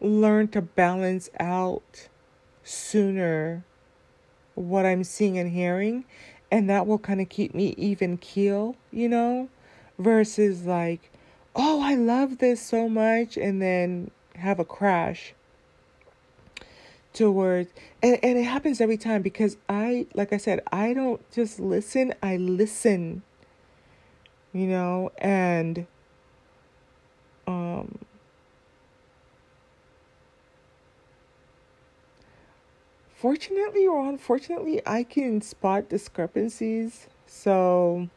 [0.00, 2.08] learn to balance out
[2.64, 3.64] sooner
[4.56, 6.04] what I'm seeing and hearing,
[6.50, 9.48] and that will kind of keep me even keel, you know,
[9.96, 11.12] versus like,
[11.54, 15.35] oh, I love this so much, and then have a crash
[17.16, 17.70] towards
[18.02, 22.14] and, and it happens every time because I like I said, I don't just listen,
[22.22, 23.22] I listen.
[24.52, 25.86] You know, and
[27.46, 27.98] um
[33.14, 37.08] fortunately or unfortunately, I can spot discrepancies.
[37.26, 38.08] So,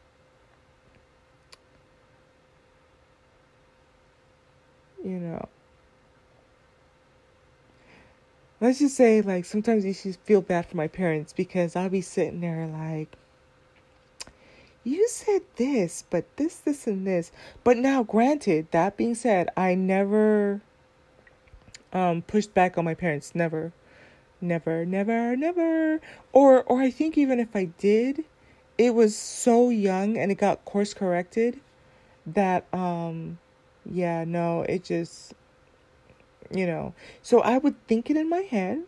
[5.04, 5.48] you know,
[8.60, 12.00] let's just say, like, sometimes you should feel bad for my parents because I'll be
[12.00, 13.16] sitting there like,
[14.84, 17.32] you said this, but this, this, and this.
[17.64, 20.62] But now, granted, that being said, I never
[21.92, 23.72] um, pushed back on my parents, never.
[24.42, 26.00] Never never never.
[26.32, 28.24] Or or i think even if i did
[28.78, 31.60] it was so young and it got course corrected
[32.26, 33.38] that um
[33.84, 35.34] yeah no it just
[36.50, 38.82] you know so i would think it in my head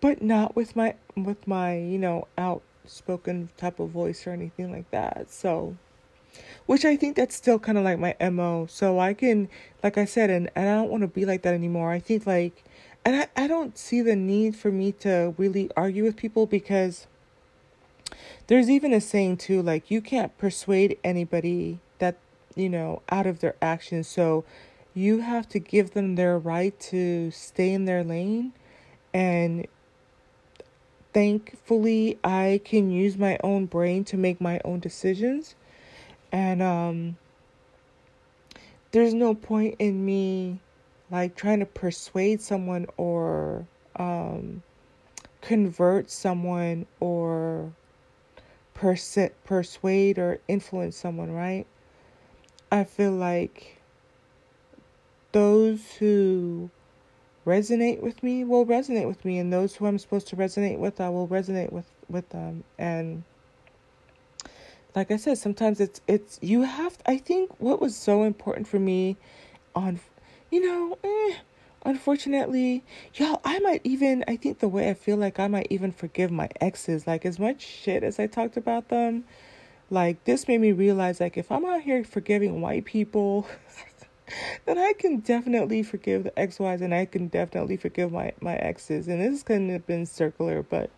[0.00, 4.90] but not with my with my you know outspoken type of voice or anything like
[4.90, 5.76] that so
[6.66, 8.66] which I think that's still kind of like my MO.
[8.66, 9.48] So I can,
[9.82, 11.90] like I said, and, and I don't want to be like that anymore.
[11.90, 12.64] I think like,
[13.04, 17.06] and I, I don't see the need for me to really argue with people because
[18.46, 22.16] there's even a saying too, like you can't persuade anybody that,
[22.54, 24.08] you know, out of their actions.
[24.08, 24.44] So
[24.94, 28.52] you have to give them their right to stay in their lane
[29.12, 29.66] and
[31.12, 35.54] thankfully I can use my own brain to make my own decisions
[36.32, 37.16] and um
[38.92, 40.60] there's no point in me
[41.10, 43.66] like trying to persuade someone or
[43.96, 44.62] um
[45.40, 47.72] convert someone or
[48.74, 51.66] persuade or influence someone, right?
[52.72, 53.78] I feel like
[55.34, 56.70] those who
[57.44, 61.00] resonate with me will resonate with me and those who I'm supposed to resonate with
[61.00, 62.62] I will resonate with with them.
[62.78, 63.24] And
[64.94, 68.78] like I said sometimes it's it's you have I think what was so important for
[68.78, 69.16] me
[69.74, 69.98] on
[70.52, 71.34] you know eh,
[71.84, 75.90] unfortunately y'all I might even I think the way I feel like I might even
[75.90, 77.08] forgive my exes.
[77.08, 79.24] Like as much shit as I talked about them
[79.90, 83.48] like this made me realize like if I'm out here forgiving white people
[84.64, 89.08] then I can definitely forgive the XYs and I can definitely forgive my, my exes.
[89.08, 90.90] And this couldn't have been circular, but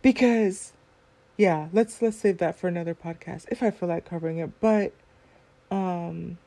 [0.00, 0.72] because
[1.36, 4.60] yeah, let's let's save that for another podcast if I feel like covering it.
[4.60, 4.92] But
[5.70, 6.38] um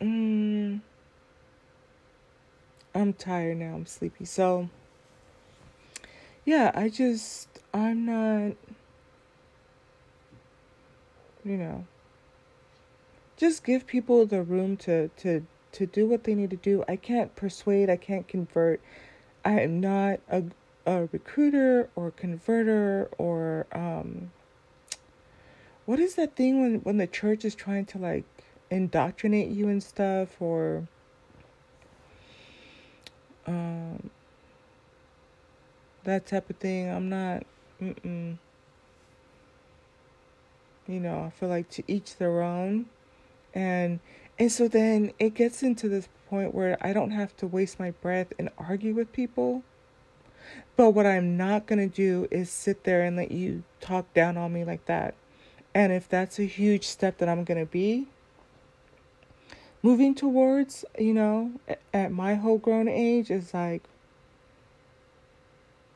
[0.00, 0.80] mm,
[2.94, 4.24] I'm tired now, I'm sleepy.
[4.24, 4.68] So
[6.44, 8.56] yeah, I just I'm not,
[11.44, 11.86] you know,
[13.36, 16.84] just give people the room to, to, to do what they need to do.
[16.88, 18.80] I can't persuade, I can't convert.
[19.44, 20.44] I am not a,
[20.84, 24.32] a recruiter or converter or, um,
[25.86, 28.24] what is that thing when, when the church is trying to like
[28.70, 30.86] indoctrinate you and stuff or,
[33.46, 34.10] um,
[36.04, 36.88] that type of thing.
[36.88, 37.44] I'm not
[37.82, 38.38] Mm-mm.
[40.86, 42.86] You know, I feel like to each their own.
[43.54, 44.00] And
[44.38, 47.90] and so then it gets into this point where I don't have to waste my
[47.90, 49.62] breath and argue with people.
[50.76, 54.36] But what I'm not going to do is sit there and let you talk down
[54.36, 55.14] on me like that.
[55.74, 58.08] And if that's a huge step that I'm going to be
[59.82, 61.52] moving towards, you know,
[61.92, 63.82] at my whole grown age is like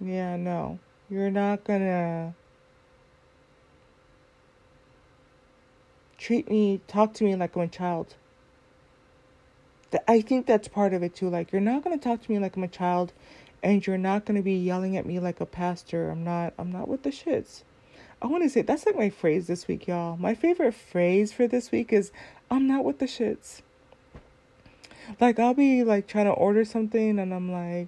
[0.00, 0.78] yeah, no.
[1.14, 2.34] You're not gonna
[6.18, 8.16] treat me, talk to me like I'm a child.
[10.08, 11.30] I think that's part of it too.
[11.30, 13.12] Like, you're not gonna talk to me like I'm a child,
[13.62, 16.10] and you're not gonna be yelling at me like a pastor.
[16.10, 16.52] I'm not.
[16.58, 17.62] I'm not with the shits.
[18.20, 20.16] I want to say that's like my phrase this week, y'all.
[20.16, 22.10] My favorite phrase for this week is
[22.50, 23.62] "I'm not with the shits."
[25.20, 27.86] Like, I'll be like trying to order something, and I'm like,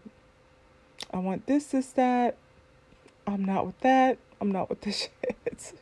[1.12, 2.36] I want this, this, that.
[3.26, 4.18] I'm not with that.
[4.40, 5.36] I'm not with the shit.
[5.46, 5.72] It's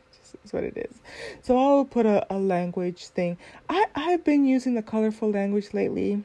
[0.41, 0.95] just what it is.
[1.41, 3.37] So I'll put a, a language thing.
[3.69, 6.23] I, I've been using the colorful language lately.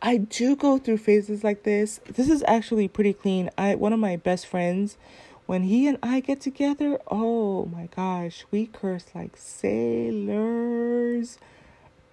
[0.00, 2.00] I do go through phases like this.
[2.06, 3.50] This is actually pretty clean.
[3.58, 4.96] I one of my best friends,
[5.46, 11.38] when he and I get together, oh my gosh, we curse like sailors.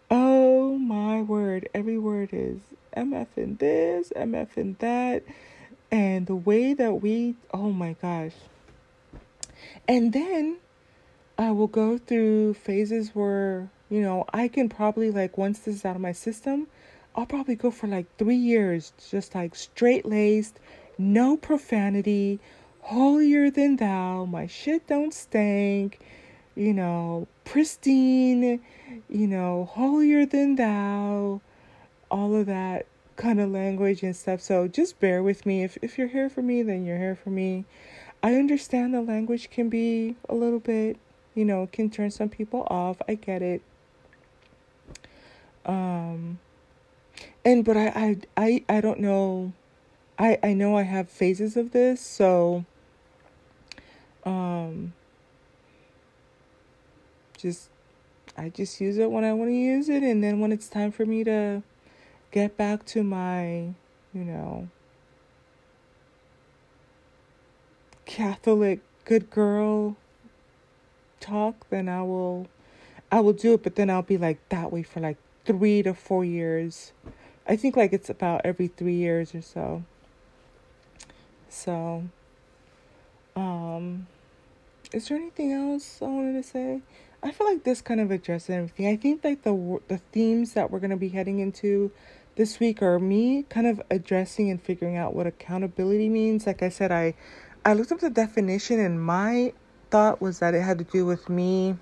[0.10, 1.70] Oh my word.
[1.74, 2.60] Every word is
[2.96, 5.24] MF in this, MF in that
[5.96, 8.34] and the way that we oh my gosh.
[9.88, 10.58] And then
[11.38, 15.86] i will go through phases where you know i can probably like once this is
[15.86, 16.68] out of my system
[17.16, 20.60] i'll probably go for like three years just like straight laced
[20.98, 22.40] no profanity
[22.82, 26.00] holier than thou my shit don't stink
[26.56, 28.62] you know pristine
[29.10, 31.42] you know holier than thou
[32.10, 32.86] all of that
[33.16, 34.42] kind of language and stuff.
[34.42, 35.64] So just bear with me.
[35.64, 37.66] If if you're here for me, then you're here for me.
[38.22, 40.98] I understand the language can be a little bit,
[41.36, 42.98] you know, can turn some people off.
[43.08, 43.62] I get it.
[45.66, 46.40] Um
[47.44, 49.54] and but I I I, I don't know.
[50.18, 52.66] I I know I have phases of this, so
[54.26, 54.94] um
[57.38, 57.70] just
[58.38, 60.92] I just use it when I want to use it and then when it's time
[60.92, 61.64] for me to
[62.36, 63.74] get back to my,
[64.14, 64.68] you know,
[68.06, 69.96] Catholic good girl
[71.22, 72.48] talk, then I will
[73.10, 75.16] I will do it, but then I'll be like that way for like
[75.46, 76.92] 3 to 4 years.
[77.48, 79.86] I think like it's about every 3 years or so.
[81.48, 82.04] So
[83.38, 84.08] um
[84.92, 86.82] is there anything else I wanted to say?
[87.24, 88.88] I feel like this kind of addresses everything.
[88.88, 91.92] I think like the the themes that we're going to be heading into
[92.36, 96.46] this week are me kind of addressing and figuring out what accountability means.
[96.46, 97.16] Like I said, I
[97.64, 99.54] I looked up the definition and my
[99.90, 101.78] thought was that it had to do with me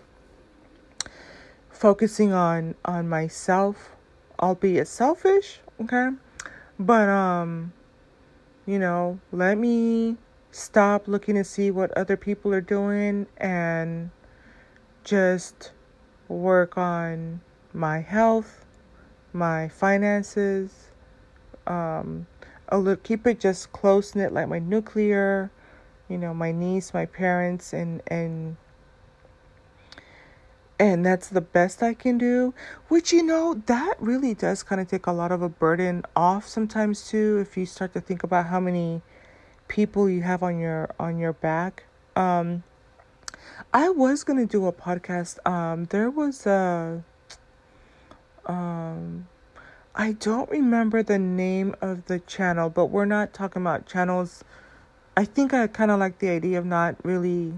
[1.69, 3.95] focusing on on myself,
[4.39, 6.09] albeit selfish, okay?
[6.79, 7.73] But um
[8.65, 10.17] you know, let me
[10.51, 14.11] stop looking to see what other people are doing and
[15.03, 15.71] just
[16.29, 17.41] work on
[17.73, 18.62] my health
[19.33, 20.89] my finances.
[21.67, 22.27] Um,
[22.69, 25.51] a little, keep it just close knit, like my nuclear,
[26.09, 28.57] you know, my niece, my parents, and and
[30.79, 32.53] and that's the best I can do.
[32.87, 36.47] Which, you know, that really does kind of take a lot of a burden off
[36.47, 39.01] sometimes too, if you start to think about how many
[39.67, 41.85] people you have on your on your back.
[42.15, 42.63] Um
[43.73, 45.37] I was gonna do a podcast.
[45.47, 47.03] Um there was a
[48.45, 49.27] um
[49.95, 54.43] I don't remember the name of the channel, but we're not talking about channels.
[55.15, 57.53] I think I kind of like the idea of not really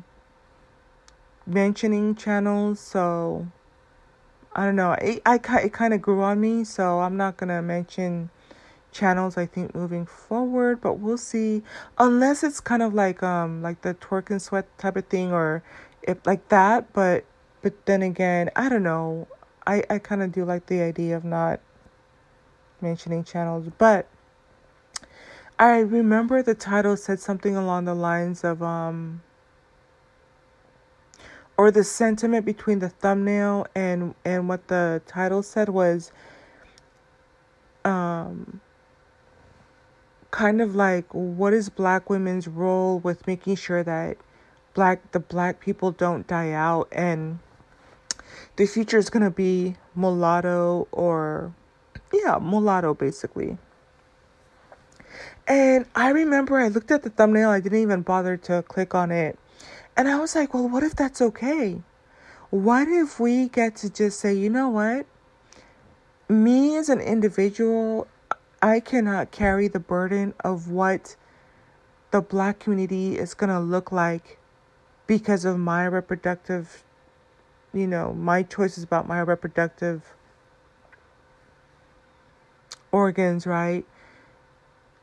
[1.47, 3.47] mentioning channels, so
[4.53, 4.93] I don't know.
[4.93, 8.29] It, I it kind of grew on me, so I'm not gonna mention
[8.91, 9.37] channels.
[9.37, 11.63] I think moving forward, but we'll see.
[11.97, 15.63] Unless it's kind of like um like the twerk and sweat type of thing, or
[16.03, 16.91] if like that.
[16.93, 17.25] But
[17.61, 19.27] but then again, I don't know.
[19.67, 21.59] I I kind of do like the idea of not
[22.81, 24.07] mentioning channels, but.
[25.57, 29.21] I remember the title said something along the lines of um
[31.57, 36.11] or the sentiment between the thumbnail and and what the title said was
[37.85, 38.59] um
[40.31, 44.17] kind of like what is black women's role with making sure that
[44.73, 47.39] black the black people don't die out and
[48.55, 51.53] the future is going to be mulatto or
[52.13, 53.57] yeah mulatto basically
[55.47, 59.11] and i remember i looked at the thumbnail i didn't even bother to click on
[59.11, 59.37] it
[59.97, 61.81] and I was like, well, what if that's okay?
[62.49, 65.05] What if we get to just say, you know what?
[66.27, 68.07] Me as an individual,
[68.61, 71.15] I cannot carry the burden of what
[72.11, 74.37] the black community is going to look like
[75.07, 76.83] because of my reproductive,
[77.75, 80.13] you know, my choices about my reproductive
[82.91, 83.85] organs, right?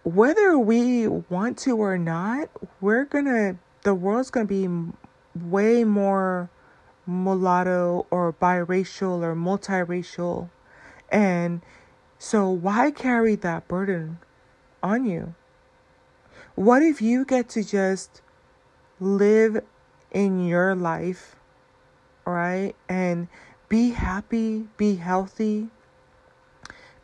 [0.05, 2.49] Whether we want to or not,
[2.81, 6.49] we're to the world's to be way more
[7.07, 10.49] mulatto or biracial or multiracial.
[11.11, 11.61] And
[12.19, 14.19] so, why carry that burden
[14.83, 15.35] on you?
[16.55, 18.23] What if you get to just
[18.99, 19.63] live
[20.11, 21.37] in your life,
[22.25, 22.75] right?
[22.89, 23.29] And
[23.69, 25.69] be happy, be healthy,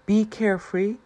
[0.07, 0.97] be carefree,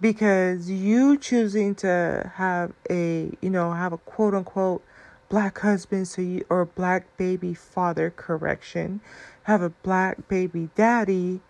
[0.00, 4.82] because you choosing to have a you know have a quote unquote
[5.28, 9.00] black husband so you or black baby father correction
[9.44, 11.40] have a black baby daddy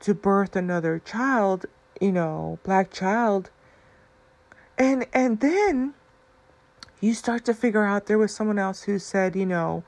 [0.00, 1.66] to birth another child
[2.00, 3.50] you know black child
[4.76, 5.94] and and then
[7.00, 9.82] you start to figure out there was someone else who said you know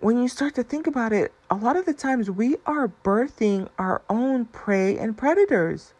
[0.00, 3.68] when you start to think about it a lot of the times we are birthing
[3.78, 5.94] our own prey and predators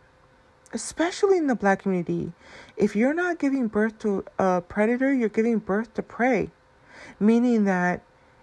[0.73, 2.33] especially in the black community,
[2.77, 6.51] if you're not giving birth to a predator, you're giving birth to prey,
[7.19, 8.03] meaning that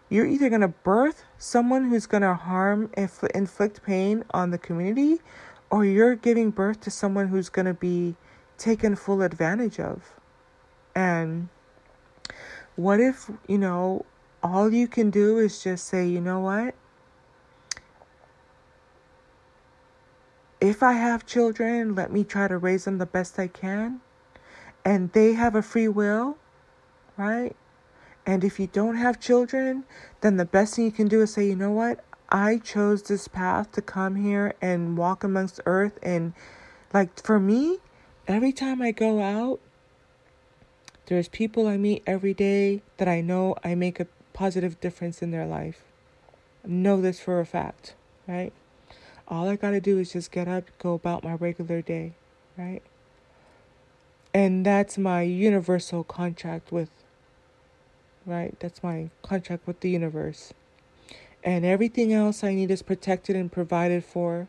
[0.09, 4.57] you're either going to birth someone who's going to harm, infl- inflict pain on the
[4.57, 5.19] community,
[5.69, 8.15] or you're giving birth to someone who's going to be
[8.57, 10.13] taken full advantage of.
[10.95, 11.49] And
[12.75, 14.05] what if, you know,
[14.47, 16.75] all you can do is just say, you know what?
[20.59, 24.01] if I have children, let me try to raise them the best I can.
[24.83, 26.37] And they have a free will,
[27.15, 27.55] right?
[28.25, 29.85] And if you don't have children,
[30.21, 32.03] then the best thing you can do is say, you know what?
[32.29, 35.97] I chose this path to come here and walk amongst earth.
[36.01, 36.33] And
[36.93, 37.77] like for me,
[38.27, 39.59] every time I go out,
[41.05, 44.07] there's people I meet every day that I know I make a
[44.37, 45.81] positive difference in their life.
[46.63, 47.95] Know this for a fact,
[48.27, 48.53] right?
[49.27, 52.13] All I got to do is just get up, go about my regular day,
[52.55, 52.83] right?
[54.35, 56.91] And that's my universal contract with,
[58.27, 58.55] right?
[58.59, 60.53] That's my contract with the universe.
[61.43, 64.47] And everything else I need is protected and provided for,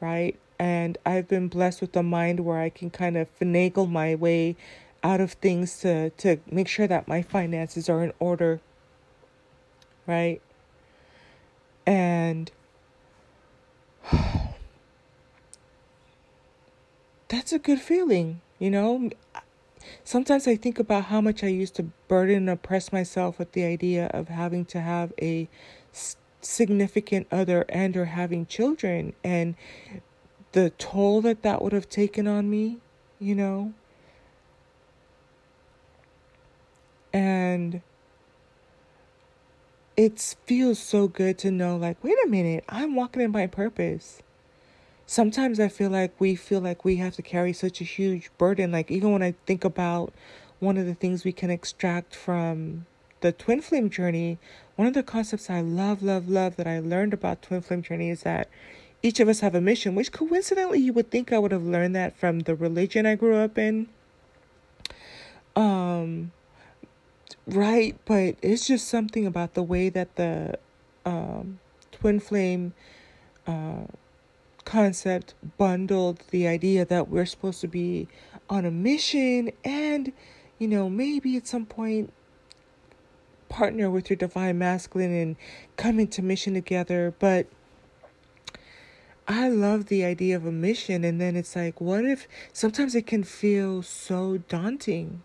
[0.00, 0.36] right?
[0.58, 4.56] And I've been blessed with a mind where I can kind of finagle my way
[5.04, 8.60] out of things to, to make sure that my finances are in order,
[10.10, 10.42] right?
[11.86, 12.50] And
[17.28, 19.10] that's a good feeling, you know?
[20.04, 23.64] Sometimes I think about how much I used to burden and oppress myself with the
[23.64, 25.48] idea of having to have a
[26.42, 29.54] significant other and or having children and
[30.52, 32.78] the toll that that would have taken on me,
[33.20, 33.72] you know?
[37.12, 37.82] And
[40.00, 44.22] it feels so good to know, like, wait a minute, I'm walking in my purpose.
[45.04, 48.72] Sometimes I feel like we feel like we have to carry such a huge burden.
[48.72, 50.14] Like, even when I think about
[50.58, 52.86] one of the things we can extract from
[53.20, 54.38] the twin flame journey,
[54.76, 58.08] one of the concepts I love, love, love that I learned about Twin Flame Journey
[58.08, 58.48] is that
[59.02, 61.94] each of us have a mission, which coincidentally you would think I would have learned
[61.96, 63.88] that from the religion I grew up in.
[65.54, 66.32] Um,
[67.46, 70.58] right, but it's just something about the way that the
[71.04, 71.58] um,
[71.92, 72.74] twin flame
[73.46, 73.84] uh,
[74.64, 78.08] concept bundled the idea that we're supposed to be
[78.48, 80.12] on a mission and,
[80.58, 82.12] you know, maybe at some point
[83.48, 85.36] partner with your divine masculine and
[85.76, 87.12] come into mission together.
[87.18, 87.46] But
[89.26, 91.04] I love the idea of a mission.
[91.04, 95.22] And then it's like, what if sometimes it can feel so daunting?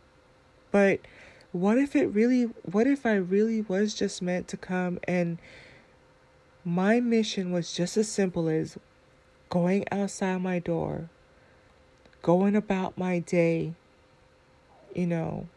[0.72, 1.00] But
[1.56, 5.38] what if it really, what if I really was just meant to come and
[6.66, 8.78] my mission was just as simple as
[9.50, 11.10] going outside my door,
[12.22, 13.74] going about my day,
[14.94, 15.48] you know,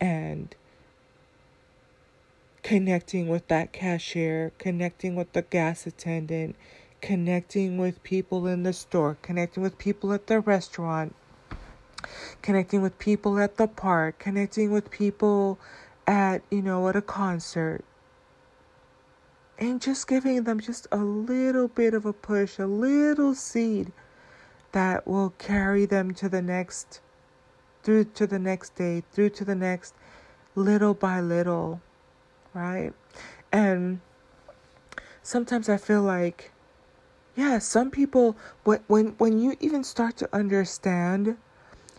[0.00, 0.54] and
[2.62, 6.56] connecting with that cashier, connecting with the gas attendant,
[7.02, 11.14] connecting with people in the store, connecting with people at the restaurant,
[12.42, 15.58] connecting with people at the park, connecting with people
[16.06, 17.84] at, you know, at a concert.
[19.58, 23.92] And just giving them just a little bit of a push, a little seed
[24.72, 27.00] that will carry them to the next,
[27.82, 29.94] through to the next day, through to the next,
[30.54, 31.80] little by little,
[32.54, 32.92] right?
[33.52, 34.00] And
[35.22, 36.52] sometimes I feel like,
[37.36, 41.36] yeah, some people, when, when, when you even start to understand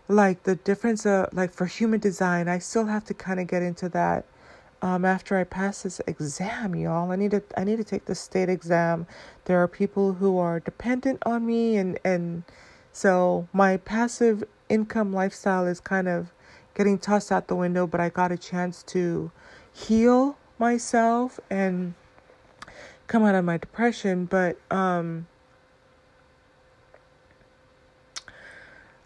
[0.08, 3.62] like the difference of like for human design i still have to kind of get
[3.64, 4.26] into that
[4.82, 7.12] um, after i pass this exam y'all.
[7.12, 9.06] I need to i need to take the state exam.
[9.46, 12.44] There are people who are dependent on me and and
[12.92, 16.32] so my passive income lifestyle is kind of
[16.76, 19.32] getting tossed out the window but i got a chance to
[19.74, 21.94] heal myself and
[23.08, 24.26] come out of my depression.
[24.26, 25.28] But um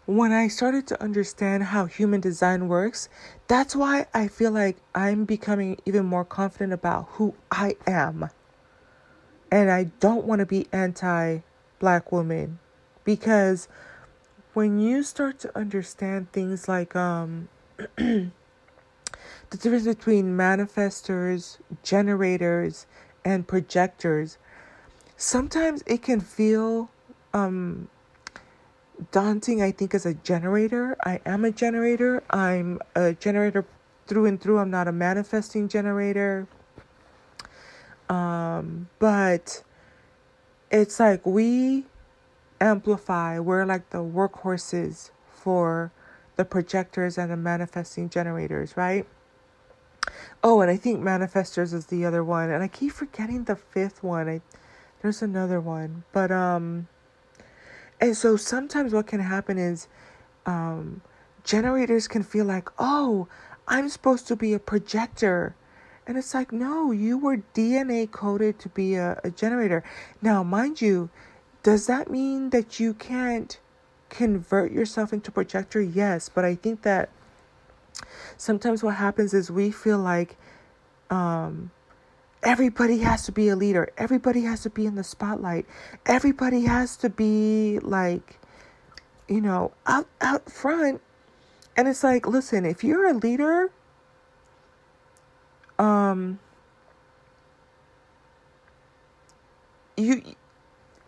[0.06, 3.08] when I started to understand how human design works,
[3.48, 8.30] that's why I feel like I'm becoming even more confident about who I am.
[9.50, 11.40] And I don't want to be anti
[11.78, 12.58] black woman
[13.04, 13.68] because
[14.54, 17.48] when you start to understand things like um
[17.96, 18.30] the
[19.50, 22.86] difference between manifestors, generators,
[23.24, 24.38] and projectors,
[25.16, 26.90] sometimes it can feel
[27.34, 27.88] um
[29.12, 30.96] daunting, I think, as a generator.
[31.04, 32.22] I am a generator.
[32.30, 33.64] I'm a generator
[34.06, 34.58] through and through.
[34.58, 36.46] I'm not a manifesting generator.
[38.08, 39.62] Um, but
[40.70, 41.86] it's like we
[42.60, 45.92] amplify, we're like the workhorses for
[46.36, 49.06] the projectors and the manifesting generators, right?
[50.42, 54.02] Oh, and I think manifestors is the other one, and I keep forgetting the fifth
[54.02, 54.28] one.
[54.28, 54.40] I
[55.02, 56.88] there's another one, but um
[58.00, 59.88] and so sometimes what can happen is
[60.44, 61.00] um,
[61.44, 63.28] generators can feel like, oh,
[63.66, 65.54] I'm supposed to be a projector.
[66.06, 69.82] And it's like, no, you were DNA coded to be a, a generator.
[70.22, 71.10] Now, mind you,
[71.62, 73.58] does that mean that you can't
[74.08, 75.80] convert yourself into projector?
[75.80, 77.08] Yes, but I think that
[78.36, 80.36] sometimes what happens is we feel like
[81.10, 81.70] um,
[82.46, 83.90] everybody has to be a leader.
[83.98, 85.66] Everybody has to be in the spotlight.
[86.06, 88.38] Everybody has to be like,
[89.28, 91.02] you know, out out front.
[91.76, 93.72] And it's like, listen, if you're a leader,
[95.78, 96.38] um,
[99.96, 100.22] you,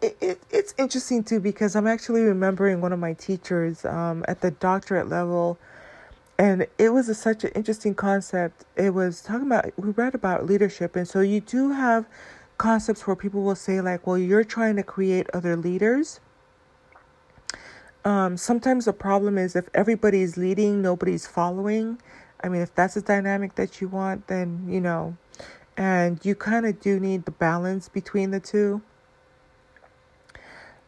[0.03, 4.41] it, it it's interesting too because I'm actually remembering one of my teachers um at
[4.41, 5.57] the doctorate level
[6.39, 8.65] and it was a, such an interesting concept.
[8.77, 12.07] It was talking about we read about leadership, and so you do have
[12.59, 16.21] concepts where people will say like, "Well, you're trying to create other leaders."
[18.05, 22.01] Um, sometimes the problem is if everybody's leading, nobody's following.
[22.43, 25.17] I mean, if that's the dynamic that you want, then you know,
[25.77, 28.81] and you kind of do need the balance between the two.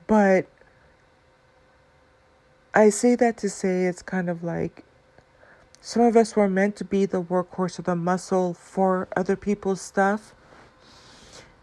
[0.07, 0.47] But
[2.73, 4.85] I say that to say it's kind of like
[5.81, 9.81] some of us were meant to be the workhorse or the muscle for other people's
[9.81, 10.35] stuff.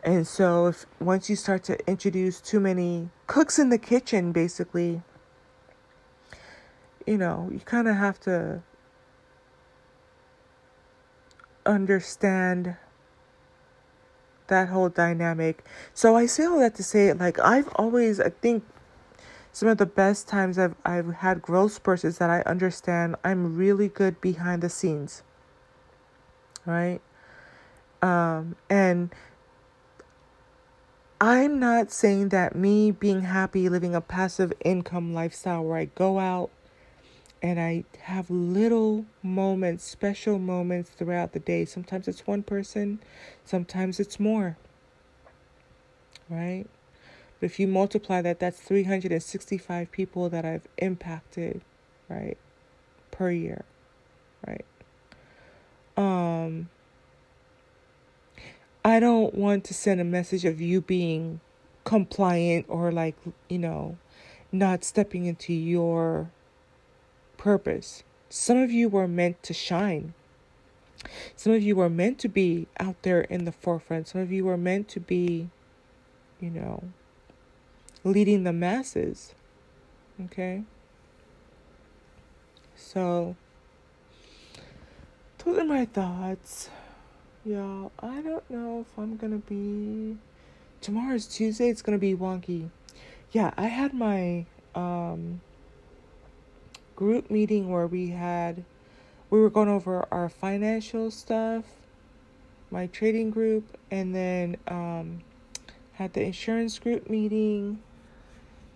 [0.03, 5.01] And so if once you start to introduce too many cooks in the kitchen basically,
[7.05, 8.63] you know, you kind of have to
[11.65, 12.75] understand
[14.47, 15.63] that whole dynamic.
[15.93, 18.63] So I say all that to say like I've always I think
[19.57, 23.57] some of the best times I've I've had growth spurts is that I understand I'm
[23.57, 25.23] really good behind the scenes.
[26.63, 27.01] Right?
[28.03, 29.09] Um, and
[31.19, 36.19] I'm not saying that me being happy living a passive income lifestyle where I go
[36.19, 36.51] out
[37.41, 41.65] and I have little moments, special moments throughout the day.
[41.65, 42.99] Sometimes it's one person,
[43.43, 44.55] sometimes it's more.
[46.29, 46.67] Right?
[47.39, 51.61] But if you multiply that, that's 365 people that I've impacted,
[52.09, 52.37] right?
[53.11, 53.63] Per year,
[54.45, 54.65] right?
[55.95, 56.69] Um,
[58.83, 61.41] I don't want to send a message of you being
[61.83, 63.15] compliant or like,
[63.49, 63.97] you know,
[64.51, 66.31] not stepping into your
[67.37, 68.03] purpose.
[68.29, 70.13] Some of you were meant to shine.
[71.35, 74.07] Some of you were meant to be out there in the forefront.
[74.07, 75.49] Some of you were meant to be,
[76.39, 76.83] you know,
[78.03, 79.33] leading the masses.
[80.25, 80.63] Okay?
[82.75, 83.35] So,
[85.43, 86.69] those are my thoughts.
[87.45, 90.17] Y'all, I don't know if I'm gonna be.
[90.81, 92.69] Tomorrow's Tuesday, it's gonna be wonky.
[93.31, 94.45] Yeah, I had my
[94.75, 95.41] um,
[96.95, 98.63] group meeting where we had.
[99.29, 101.65] We were going over our financial stuff,
[102.71, 105.21] my trading group, and then um,
[105.93, 107.79] had the insurance group meeting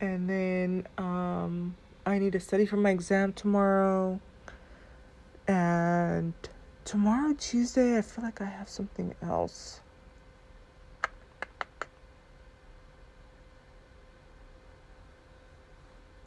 [0.02, 1.76] and then um,
[2.06, 4.20] I need to study for my exam tomorrow.
[5.48, 6.34] And
[6.84, 9.82] tomorrow, Tuesday, I feel like I have something else.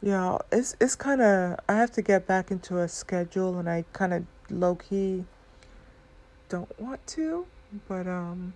[0.00, 3.84] Yeah, it's it's kind of I have to get back into a schedule, and I
[3.94, 5.24] kind of low key
[6.48, 7.46] don't want to,
[7.88, 8.54] but um.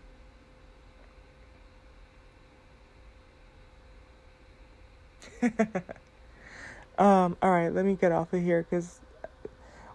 [6.99, 9.01] um, all right, let me get off of here because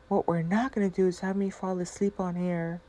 [0.07, 2.81] what we're not going to do is have me fall asleep on here.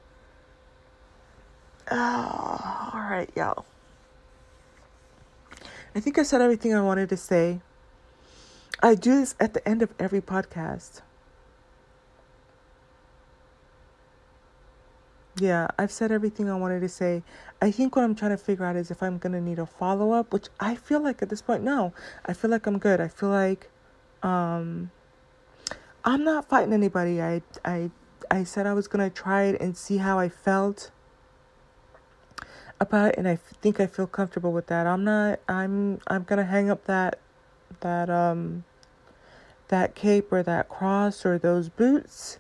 [1.91, 3.67] Oh, all right, y'all.
[5.95, 7.61] I think I said everything I wanted to say.
[8.83, 11.03] I do this at the end of every podcast.
[15.37, 17.23] Yeah, I've said everything I wanted to say.
[17.61, 19.67] I think what I'm trying to figure out is if I'm going to need a
[19.67, 21.93] follow up, which I feel like at this point, no.
[22.25, 23.01] I feel like I'm good.
[23.01, 23.69] I feel like
[24.23, 24.91] um,
[26.05, 27.21] I'm not fighting anybody.
[27.21, 27.91] I, I,
[28.31, 30.93] I said I was going to try it and see how I felt
[32.81, 34.87] about it and I think I feel comfortable with that.
[34.87, 37.19] I'm not I'm I'm going to hang up that
[37.81, 38.65] that um
[39.69, 42.39] that cape or that cross or those boots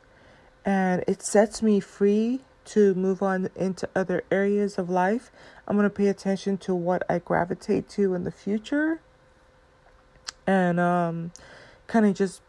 [0.64, 5.30] and it sets me free to move on into other areas of life.
[5.66, 9.00] I'm going to pay attention to what I gravitate to in the future
[10.46, 11.32] and um,
[11.86, 12.42] kind of just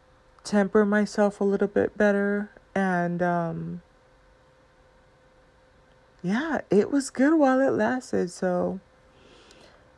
[0.43, 2.49] temper myself a little bit better.
[2.73, 3.81] And um,
[6.21, 8.31] yeah, it was good while it lasted.
[8.31, 8.79] So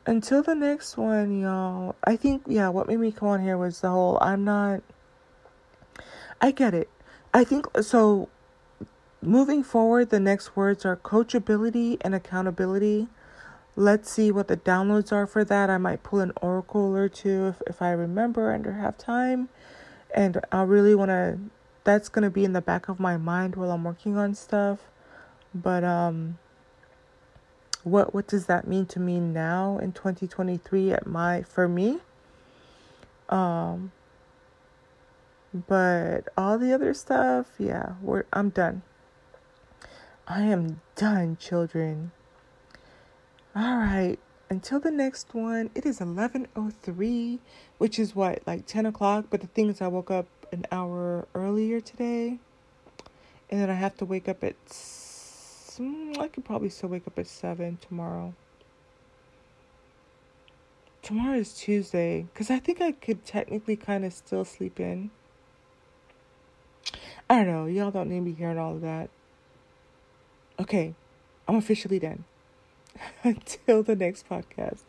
[0.06, 3.82] until the next one, y'all, I think, yeah, what made me come on here was
[3.82, 4.82] the whole I'm not.
[6.40, 6.90] I get it.
[7.34, 8.30] I think so
[9.22, 13.08] Moving forward, the next words are coachability and accountability.
[13.76, 15.70] Let's see what the downloads are for that.
[15.70, 19.50] I might pull an oracle or two if, if I remember and have time.
[20.14, 21.40] And I really want to,
[21.84, 24.80] that's going to be in the back of my mind while I'm working on stuff.
[25.54, 26.38] But, um,
[27.88, 32.00] what what does that mean to me now in 2023 at my for me
[33.30, 33.92] um
[35.68, 38.82] but all the other stuff yeah we're i'm done
[40.30, 42.12] I am done, children.
[43.56, 44.18] All right.
[44.50, 47.40] Until the next one, it is 11.03,
[47.78, 49.28] which is what, like 10 o'clock?
[49.30, 52.40] But the thing is, I woke up an hour earlier today.
[53.50, 54.56] And then I have to wake up at...
[54.66, 58.34] Mm, I could probably still wake up at 7 tomorrow.
[61.04, 62.28] Tomorrow is Tuesday.
[62.34, 65.10] Because I think I could technically kind of still sleep in.
[67.30, 67.66] I don't know.
[67.66, 69.10] Y'all don't need me hearing all of that.
[70.60, 70.94] Okay,
[71.48, 72.24] I'm officially done.
[73.24, 74.82] Until the next podcast.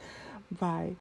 [0.50, 0.96] Bye.